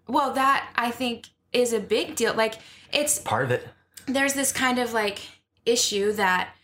[0.06, 2.34] Well, that I think is a big deal.
[2.34, 2.54] Like
[2.92, 3.68] it's Part of it.
[4.06, 5.20] there's this kind of like
[5.66, 6.54] issue that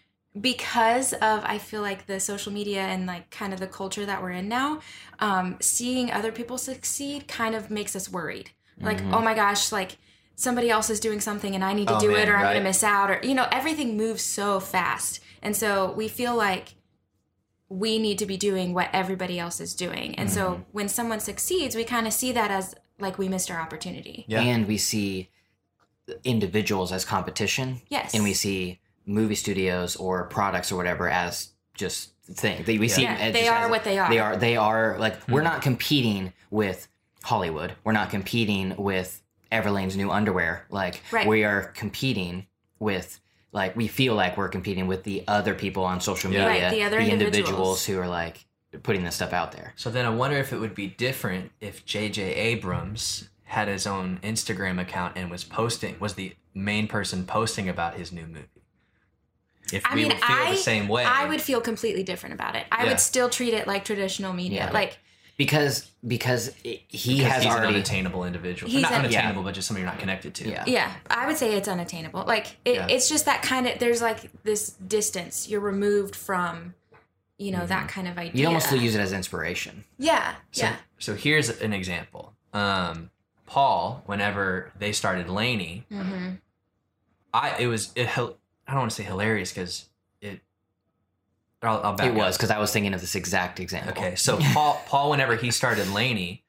[0.40, 4.22] because of I feel like the social media and like kind of the culture that
[4.22, 4.80] we're in now,
[5.18, 8.50] um, seeing other people succeed kind of makes us worried.
[8.78, 9.96] Like, oh my gosh, like
[10.34, 12.42] somebody else is doing something and I need to Oh, do man, it or I'm
[12.44, 15.20] gonna miss out or you know, everything moves so fast.
[15.42, 16.74] And so we feel like
[17.70, 20.14] we need to be doing what everybody else is doing.
[20.16, 20.34] And Mm-hmm.
[20.38, 24.24] so when someone succeeds, we kind of see that as like we missed our opportunity.
[24.28, 24.42] Yeah.
[24.42, 25.30] And we see
[26.24, 27.80] individuals as competition.
[27.88, 28.14] Yes.
[28.14, 32.64] And we see movie studios or products or whatever as just thing.
[32.64, 34.08] They, we see Yeah, they are as- what they are.
[34.10, 35.44] They are they are like we're Hmm.
[35.44, 36.88] not competing with
[37.22, 37.74] Hollywood.
[37.84, 40.66] We're not competing with Everlane's new underwear.
[40.70, 41.26] Like Right.
[41.26, 42.46] we are competing
[42.78, 43.20] with
[43.52, 46.48] like we feel like we're competing with the other people on social Yeah.
[46.48, 47.86] media, Right, the other individuals individuals.
[47.86, 48.44] who are like
[48.82, 49.72] putting this stuff out there.
[49.76, 52.34] So then I wonder if it would be different if J.J.
[52.34, 57.94] Abrams had his own Instagram account and was posting, was the main person posting about
[57.94, 58.48] his new movie.
[59.72, 61.04] If I we mean, would feel I the same way.
[61.04, 62.66] I would feel completely different about it.
[62.70, 62.90] I Yeah.
[62.90, 64.66] would still treat it like traditional media.
[64.66, 64.70] Yeah.
[64.72, 64.98] Like
[65.36, 68.70] Because because it, he because has he's already an unattainable individual.
[68.70, 70.48] He's Not an- unattainable, but just something you're not connected to.
[70.48, 70.64] Yeah.
[70.66, 72.24] yeah, I would say it's unattainable.
[72.26, 72.86] Like it, Yeah.
[72.88, 75.48] it's just that kind of there's like this distance.
[75.48, 76.74] You're removed from,
[77.38, 78.32] you know, that kind of idea.
[78.42, 79.84] you'd almost use it as inspiration.
[79.98, 80.76] Yeah, So, yeah.
[80.98, 82.32] so here's an example.
[82.54, 83.10] Um,
[83.46, 86.30] Paul, whenever they started LANY, hmm
[87.34, 89.88] I it was it, hil- I don't want to say hilarious because
[90.20, 90.40] it.
[91.62, 93.92] I'll, I'll back It was because I was thinking of this exact example.
[93.92, 96.44] Okay, so Paul, Paul, whenever he started LANY,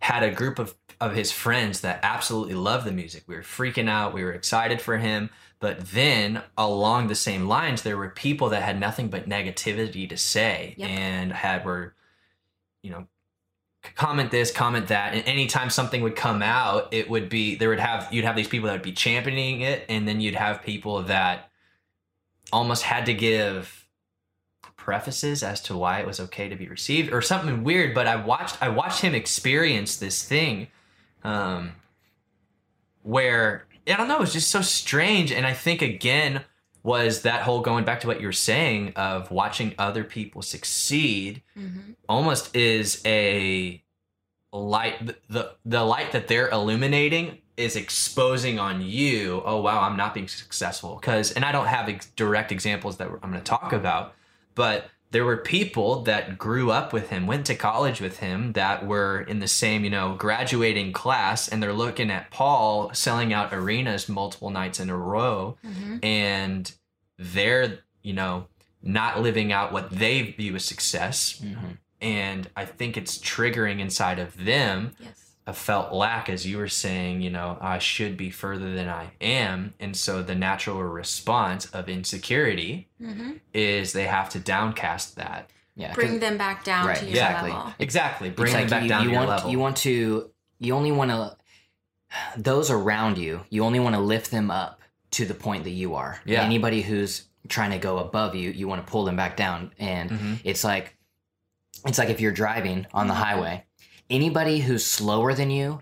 [0.00, 3.24] had a group of of his friends that absolutely loved the music.
[3.26, 4.12] We were freaking out.
[4.12, 5.30] We were excited for him.
[5.60, 10.16] But then, along the same lines, there were people that had nothing but negativity to
[10.16, 10.88] say Yep.
[10.88, 11.94] and had were,
[12.82, 13.06] you know,
[13.94, 17.80] comment this, comment that, and anytime something would come out, it would be there would
[17.80, 21.02] have you'd have these people that would be championing it, and then you'd have people
[21.04, 21.50] that
[22.52, 23.86] almost had to give
[24.76, 28.16] prefaces as to why it was okay to be received or something weird but i
[28.16, 30.66] watched i watched him experience this thing
[31.24, 31.72] um
[33.02, 36.42] where i don't know it was just so strange and i think again
[36.88, 41.42] was that whole going back to what you were saying of watching other people succeed
[41.54, 43.82] hmm almost is a
[44.52, 49.96] light the, the the light that they're illuminating is exposing on you oh wow i'm
[49.96, 50.96] not being successful.
[50.96, 54.14] Because and i don't have ex- direct examples that i'm going to talk about
[54.54, 58.86] but there were people that grew up with him went to college with him that
[58.86, 63.52] were in the same you know graduating class and they're looking at paul selling out
[63.52, 66.72] arenas multiple nights in a row hmm and
[67.18, 68.46] they're you know
[68.82, 71.78] not living out what they view as success Mhm.
[72.00, 75.27] and I think it's triggering inside of them Yes.
[75.48, 79.12] A felt lack, as you were saying, you know, I should be further than I
[79.20, 79.72] am.
[79.80, 85.48] And so the natural response of insecurity hmm is they have to downcast that.
[85.74, 85.88] Yeah.
[85.88, 87.50] 'cause Bring them back down Right, to your Exactly.
[87.50, 87.72] level.
[87.78, 88.28] Exactly.
[88.28, 89.50] it's Bring them like back you, down you to your want level.
[89.50, 90.30] you want to
[90.60, 91.36] you only want to
[92.36, 93.40] those around you.
[93.50, 94.80] You only want to lift them up
[95.12, 96.20] to the point that you are.
[96.24, 96.42] Yeah.
[96.42, 99.72] Anybody who's trying to go above you, you want to pull them back down.
[99.78, 100.40] And Mhm.
[100.44, 100.94] it's like
[101.86, 103.18] it's like if you're driving on the Mhm.
[103.18, 103.64] highway,
[104.10, 105.80] anybody who's slower than you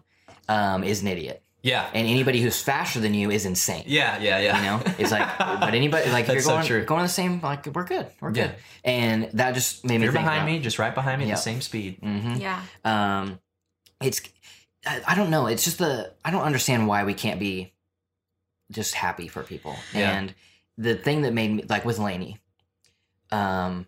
[0.48, 1.88] um, is an idiot, yeah.
[1.94, 3.84] and anybody who's faster than you is insane.
[3.86, 4.18] Yeah.
[4.18, 4.38] Yeah.
[4.38, 4.56] Yeah.
[4.58, 6.84] You know, it's like, but anybody like if you're going, so true.
[6.84, 8.46] going the same, like we're good, we're Yeah.
[8.48, 8.54] good,
[8.84, 11.30] and that just made If me you're think behind about, me, just right behind me
[11.30, 11.98] at the same speed.
[12.00, 12.62] hmm Yeah.
[12.84, 13.38] um
[14.00, 14.20] it's
[14.86, 17.72] I, I don't know it's just the i don't understand why we can't be
[18.70, 20.16] just happy for people Yeah.
[20.18, 20.34] and
[20.76, 22.36] the thing that made me like with LANY
[23.32, 23.86] um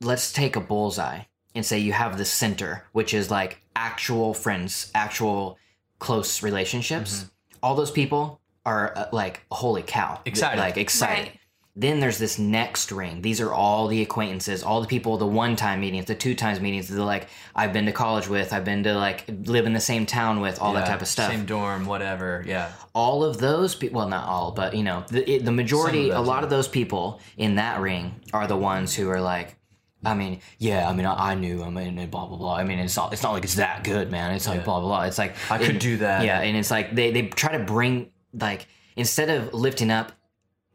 [0.00, 1.20] let's take a bullseye
[1.54, 5.58] and say you have the center which is like actual friends actual
[5.98, 7.28] close relationships Mm-hmm.
[7.62, 10.60] all those people are uh, like holy cow Excited.
[10.60, 11.36] like excited Right.
[11.76, 13.22] Then there's this next ring.
[13.22, 16.60] These are all the acquaintances, all the people, the one time meetings, the two times
[16.60, 19.80] meetings, the like I've been to college with, I've been to like live in the
[19.80, 21.30] same town with, all that type of stuff.
[21.30, 22.42] Same dorm, whatever.
[22.44, 22.72] Yeah.
[22.92, 26.18] all of those people, well, not all, but you know, the, it, the majority, Some
[26.18, 26.44] of a lot yeah.
[26.44, 29.56] of those people in that ring are the ones who are like,
[30.04, 32.56] I mean, yeah, I mean, I, I knew, I mean, and blah blah blah.
[32.56, 34.32] I mean, it's not, it's not like it's that good, man.
[34.34, 34.64] It's like Yeah.
[34.64, 35.02] blah blah blah.
[35.04, 36.24] It's like I could and- do that.
[36.24, 40.12] Yeah, and it's like they they try to bring like instead of lifting up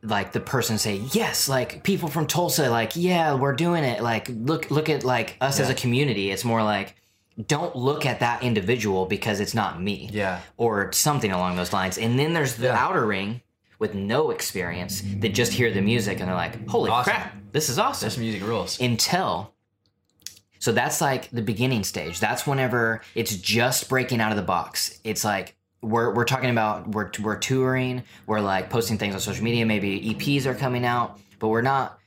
[0.04, 4.28] like the person say yes like people from tulsa like yeah we're doing it like
[4.30, 6.96] look look at like us as a community it's more like
[7.48, 10.42] don't look at that individual because it's not me Yeah.
[10.58, 11.98] or something along those lines.
[11.98, 12.78] And then there's the Yeah.
[12.86, 13.42] outer ring
[13.80, 17.14] with no experience that just hear the music and they're like, "Holy Awesome.
[17.14, 18.80] crap, this is awesome!" This music rules.
[18.80, 19.54] Until
[20.60, 22.20] so that's like the beginning stage.
[22.20, 25.00] That's whenever it's just breaking out of the box.
[25.04, 29.44] It's like we're we're talking about we're we're touring, we're like posting things on social
[29.44, 29.66] media.
[29.66, 32.00] Maybe EPs are coming out, but we're not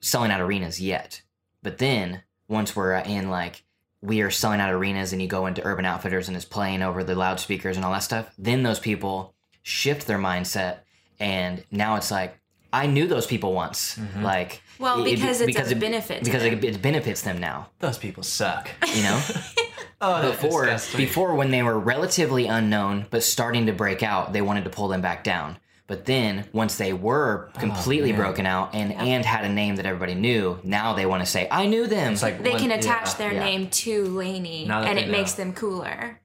[0.00, 1.22] selling out arenas yet.
[1.62, 3.62] But then once we're in like
[4.02, 7.04] we are selling out arenas and you go into Urban Outfitters and it's playing over
[7.04, 10.78] the loudspeakers and all that stuff, then those people shift their mindset
[11.20, 12.38] and now it's like
[12.72, 13.96] I knew those people once.
[13.96, 14.22] Mm-hmm.
[14.24, 16.54] Like Well, it- because it's a it- benefit because them.
[16.54, 17.70] it, it benefits them now.
[17.78, 18.68] Those people suck.
[18.94, 19.20] You know,
[20.00, 20.98] Oh, before disgusting.
[20.98, 24.88] before when they were relatively unknown but starting to break out, they wanted to pull
[24.88, 25.56] them back down.
[25.86, 28.20] But then once they were oh, completely man.
[28.20, 31.46] broken out and and had a name that everybody knew, now they want to say,
[31.50, 33.14] "I knew them." It's like they one- can attach yeah.
[33.18, 33.44] their yeah.
[33.44, 36.20] name to LANY, and they it makes them cooler.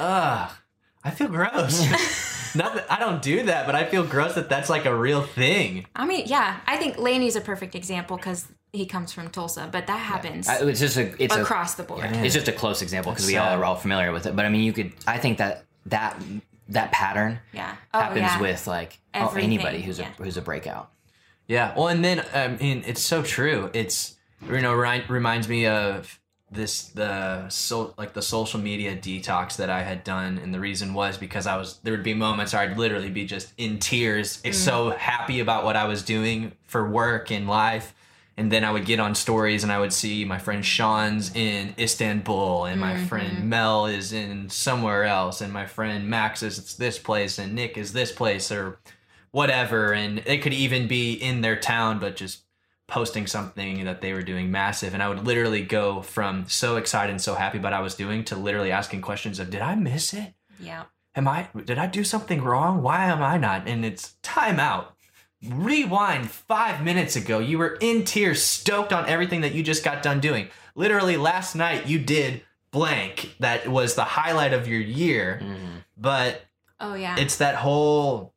[0.00, 0.50] Ugh.
[1.04, 1.80] I feel gross.
[2.54, 5.22] Not that I don't do that, but I feel gross that that's like a real
[5.22, 5.86] thing.
[5.96, 9.86] I mean, yeah, I think LANY's a perfect example because he comes from Tulsa, but
[9.86, 12.00] that happens I- it's just a it's a across the board.
[12.04, 12.22] Yeah.
[12.22, 14.36] it's just a close example because we all are all familiar with it.
[14.36, 16.20] But I mean, you could I think that that
[16.68, 17.74] that pattern Yeah.
[17.94, 18.40] Oh, happens yeah.
[18.40, 20.10] with like oh, Everything, anybody who's yeah.
[20.18, 20.90] a who's a breakout.
[21.46, 21.72] Yeah.
[21.76, 23.70] Well, and then I mean, it's so true.
[23.72, 26.20] It's you know ri- reminds me of
[26.50, 30.94] this the so like the social media detox that I had done, and the reason
[30.94, 34.40] was because I was there would be moments where I'd literally be just in tears,
[34.42, 34.54] Mm.
[34.54, 37.94] so happy about what I was doing for work and life.
[38.38, 41.74] And then I would get on stories and I would see my friend Sean's in
[41.76, 47.00] Istanbul and my friend Mel is in somewhere else and my friend Max is this
[47.00, 48.78] place and Nick is this place or
[49.32, 52.44] whatever and it could even be in their town but just
[52.88, 57.10] posting something that they were doing massive and I would literally go from so excited
[57.10, 59.74] and so happy about what I was doing to literally asking questions of did I
[59.74, 60.32] miss it?
[60.58, 60.84] Yeah.
[61.14, 62.82] Am I did I do something wrong?
[62.82, 63.68] Why am I not?
[63.68, 64.94] And it's time out.
[65.46, 67.38] Rewind five minutes ago.
[67.38, 70.48] You were in tears, stoked on everything that you just got done doing.
[70.74, 73.34] Literally last night you did blank.
[73.38, 75.40] That was the highlight of your year.
[75.42, 75.76] Mm-hmm.
[75.96, 76.42] But
[76.80, 77.16] Oh yeah.
[77.18, 78.32] it's that whole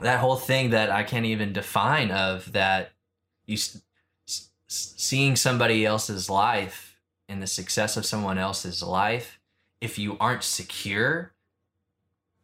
[0.00, 2.90] that whole thing that I can't even define of that
[3.46, 3.80] you s-
[4.28, 9.38] s- seeing somebody else's life and the success of someone else's life
[9.80, 11.32] if you aren't secure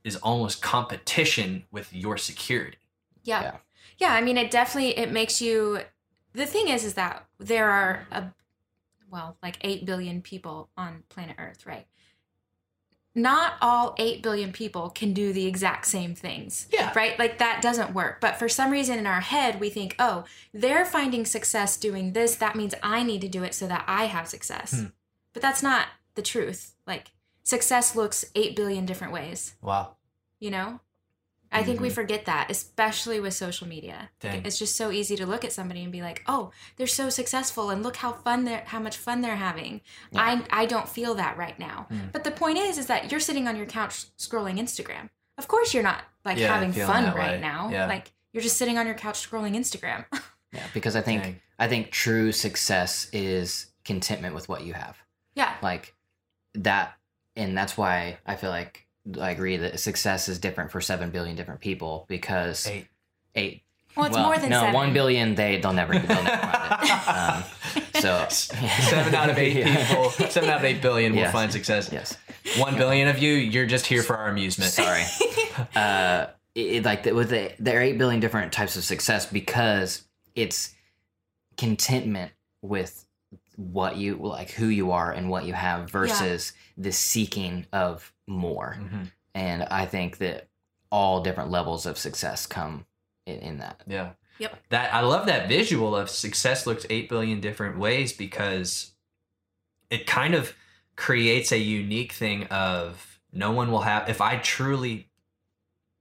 [0.04, 2.78] is almost competition with your security.
[3.24, 3.42] yeah.
[3.42, 3.56] Yeah.
[3.98, 4.12] yeah.
[4.14, 5.80] I mean, it definitely it makes you.
[6.34, 8.24] The thing is, is that there are a,
[9.10, 11.86] well, like eight billion people on planet Earth, right?
[13.14, 16.66] Not all eight billion people can do the exact same things.
[16.72, 16.92] Yeah.
[16.96, 17.18] Right?
[17.18, 18.20] Like that doesn't work.
[18.20, 22.36] But for some reason in our head, we think, oh, they're finding success doing this.
[22.36, 24.80] That means I need to do it so that I have success.
[24.80, 24.86] Hmm.
[25.34, 26.74] But that's not the truth.
[26.86, 29.54] Like success looks eight billion different ways.
[29.60, 29.96] Wow.
[30.40, 30.80] you know
[31.52, 34.44] i think we forget that especially with social media Dang.
[34.44, 37.70] it's just so easy to look at somebody and be like oh they're so successful
[37.70, 39.80] and look how fun they're how much fun they're having
[40.14, 41.98] i i don't feel that right now Hmm.
[42.12, 45.72] but the point is is that you're sitting on your couch scrolling instagram of course
[45.74, 47.40] you're not like Yeah, having feeling fun that right way.
[47.40, 47.86] now Yeah.
[47.86, 50.04] like you're just sitting on your couch scrolling instagram
[50.52, 51.40] Yeah, because I think Dang.
[51.58, 54.96] I think true success is contentment with what you have.
[55.34, 55.94] yeah Like
[56.54, 56.92] that,
[57.36, 58.86] and that's why I feel like
[59.20, 62.86] I agree that success is different for seven billion different people because Eight.
[63.34, 63.62] eight.
[63.96, 65.34] well it's more than no, seven one billion.
[65.34, 66.92] They they'll never they'll never find it.
[67.12, 67.42] Um,
[68.00, 69.86] so seven out of eight Yeah.
[69.86, 71.90] people, seven out of eight billion will find success.
[71.92, 72.16] Yes.
[72.58, 74.70] One billion of you, you're just here for our amusement.
[74.72, 75.04] Sorry.
[75.74, 79.26] uh, it, it- like the, with the, there are eight billion different types of success
[79.26, 80.02] because
[80.34, 80.74] it's
[81.56, 82.32] contentment
[82.62, 83.04] with
[83.56, 88.76] what you like, who you are, and what you have versus the seeking of more.
[88.78, 89.10] Mhm.
[89.34, 90.48] And I think that
[90.90, 92.86] all different levels of success come
[93.26, 93.82] in, in that.
[93.86, 94.12] Yeah.
[94.38, 94.62] Yep.
[94.70, 98.92] That I love that visual of success looks 8 billion different ways because
[99.90, 100.54] it kind of
[100.96, 105.08] creates a unique thing of no one will have if I truly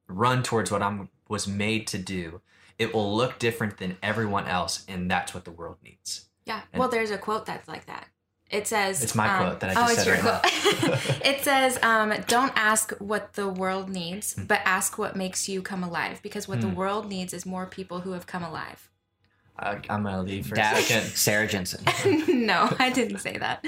[0.08, 2.42] run towards what I'm was made to do,
[2.78, 6.26] it will look different than everyone else, and that's what the world needs.
[6.46, 6.62] Yeah.
[6.74, 8.08] And- well, there's a quote that's like that.
[8.52, 11.22] It says, It's my um, quote that I just oh, it's said your right quote.
[11.26, 14.44] it says, um, "Don't ask what the world needs, Hmm.
[14.46, 16.22] but ask what makes you come alive.
[16.22, 16.76] Because what the Mm.
[16.76, 18.90] world needs is more people who have come alive."
[19.58, 21.04] I, I'm gonna leave for a second.
[21.16, 21.84] Sarah Jensen.
[22.46, 23.66] no, I didn't say that.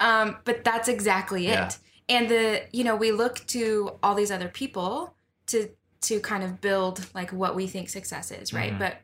[0.00, 1.50] Um, but that's exactly it.
[1.52, 1.70] Yeah.
[2.08, 5.14] And the you know we look to all these other people
[5.46, 5.68] to
[6.02, 8.72] to kind of build like what we think success is, right?
[8.74, 8.78] Mhm.
[8.78, 8.96] But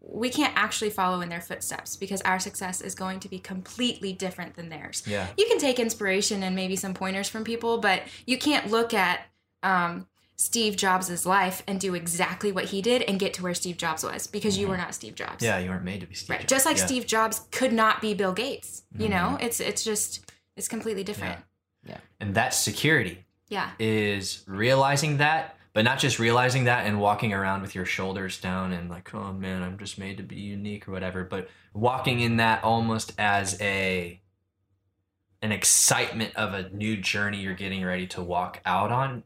[0.00, 4.12] we can't actually follow in their footsteps because our success is going to be completely
[4.12, 5.02] different than theirs.
[5.06, 5.28] Yeah.
[5.36, 9.20] You can take inspiration and maybe some pointers from people, but you can't look at
[9.62, 10.06] um,
[10.36, 14.02] Steve Jobs' life and do exactly what he did and get to where Steve Jobs
[14.02, 15.42] was because you were not Steve Jobs.
[15.44, 16.30] Yeah, you weren't made to be Steve.
[16.30, 16.40] Right.
[16.40, 16.50] Jobs.
[16.50, 16.86] Just like Yeah.
[16.86, 18.82] Steve Jobs could not be Bill Gates.
[18.98, 19.42] You know, Mhm.
[19.44, 21.38] it's it's just it's completely different.
[21.86, 21.98] Yeah.
[22.20, 23.22] And that security.
[23.48, 23.70] Yeah.
[23.78, 28.72] is realizing that, but not just realizing that and walking around with your shoulders down
[28.72, 32.38] and like, oh man, I'm just made to be unique or whatever, but walking in
[32.38, 34.18] that almost as a
[35.42, 39.22] an excitement of a new journey you're getting ready to walk out on.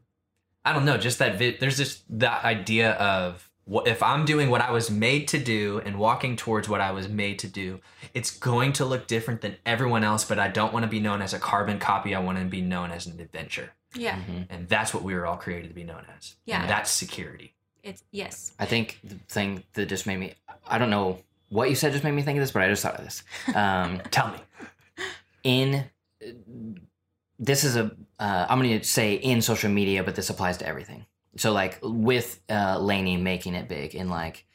[0.65, 3.49] I don't know, just that vi- there's just that idea of
[3.79, 7.07] if I'm doing what I was made to do and walking towards what I was
[7.07, 7.79] made to do,
[8.13, 11.21] it's going to look different than everyone else, but I don't want to be known
[11.21, 12.13] as a carbon copy.
[12.13, 13.71] I want to be known as an adventure.
[13.95, 14.15] Yeah.
[14.17, 14.47] Mhm.
[14.49, 16.35] And that's what we were all created to be known as.
[16.45, 16.61] Yeah.
[16.61, 17.53] And that's security.
[17.83, 18.53] It's yes.
[18.59, 20.33] I think the thing that just made me,
[20.67, 21.19] I don't know
[21.49, 23.23] what you said just made me think of this, but I just thought of this.
[23.55, 24.37] Um, Tell me.
[25.43, 25.85] in
[27.39, 30.67] this is a uh, I'm going to say in social media, but this applies to
[30.67, 31.05] everything.
[31.37, 34.45] So like with uh, LANY making it big, and like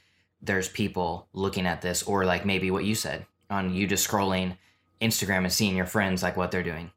[0.42, 4.56] there's people looking at this, or like maybe what you said on you just scrolling
[5.00, 6.90] Instagram and seeing your friends like what they're doing.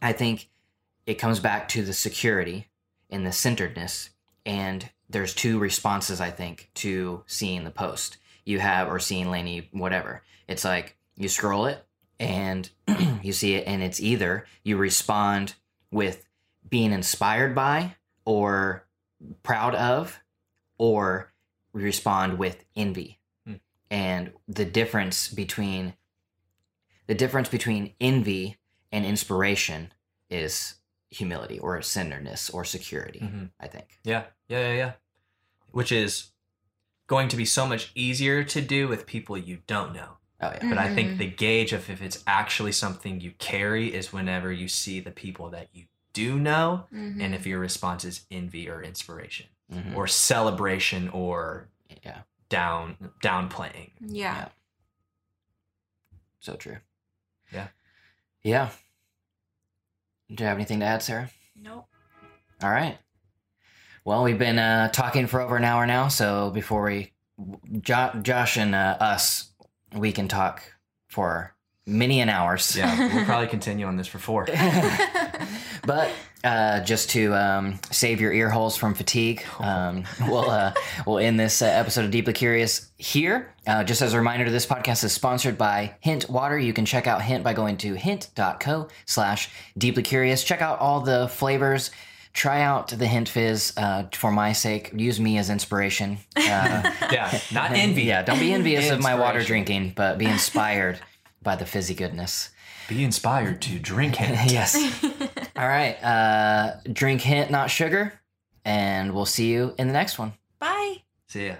[0.00, 0.48] I think
[1.06, 2.68] it comes back to the security
[3.10, 4.10] and the centeredness,
[4.46, 9.68] and there's two responses I think to seeing the post you have or seeing LANY
[9.72, 10.22] whatever.
[10.48, 11.84] It's like you scroll it
[12.18, 12.68] and
[13.22, 15.54] you see it and it's either you respond
[15.90, 16.26] with
[16.68, 18.83] being inspired by or
[19.42, 20.20] proud of
[20.78, 21.32] or
[21.72, 23.54] we respond with envy Hmm.
[23.90, 25.94] and the difference between
[27.06, 28.56] the difference between envy
[28.90, 29.92] and inspiration
[30.30, 30.74] is
[31.10, 33.50] humility or centeredness or security Mhm.
[33.60, 34.24] i think Yeah.
[34.48, 34.60] Yeah.
[34.68, 34.74] Yeah.
[34.74, 34.92] Yeah.
[35.70, 36.30] Which is
[37.06, 40.16] going to be so much easier to do with people you don't know.
[40.40, 44.12] oh yeah But I think the gauge of if it's actually something you carry is
[44.12, 45.84] whenever you see the people that you
[46.14, 47.22] do know Mhm.
[47.22, 49.94] and if your response is envy or inspiration Mhm.
[49.94, 51.68] or celebration or
[52.02, 53.90] yeah down downplaying.
[54.00, 54.36] yeah.
[54.36, 54.48] Yeah.
[56.40, 56.78] so true
[57.52, 57.68] Yeah.
[58.42, 58.70] yeah
[60.34, 61.86] do you have anything to add sarah Nope.
[62.62, 62.98] All right.
[64.04, 67.12] Well, we've been uh, talking for over an hour now, so before we,
[67.80, 69.50] jo- Josh and uh, us,
[69.94, 70.62] we can talk
[71.08, 71.54] for
[71.86, 72.76] many an hours.
[72.76, 74.46] Yeah, we'll probably continue on this for four.
[75.86, 76.10] but
[76.42, 80.72] uh, just to um, save your ear holes from fatigue, um, we'll uh,
[81.06, 83.52] we'll end this uh, episode of Deeply Curious here.
[83.66, 86.58] Uh, just as a reminder, this podcast is sponsored by Hint Water.
[86.58, 90.44] You can check out Hint by going to hint.co slash deeply curious.
[90.44, 91.90] Check out all the flavors.
[92.34, 94.90] Try out the Hint Fizz uh, for my sake.
[94.94, 96.18] Use me as inspiration.
[96.36, 98.02] Uh, Yeah, not envy.
[98.02, 100.98] yeah, don't be envious of my water drinking, but be inspired
[101.42, 102.50] by the fizzy goodness.
[102.88, 104.50] Be inspired to drink it.
[104.50, 104.76] yes.
[105.56, 105.94] All right.
[106.02, 108.12] Uh, drink hint, not sugar.
[108.64, 110.32] And we'll see you in the next one.
[110.58, 111.02] Bye.
[111.28, 111.56] See ya.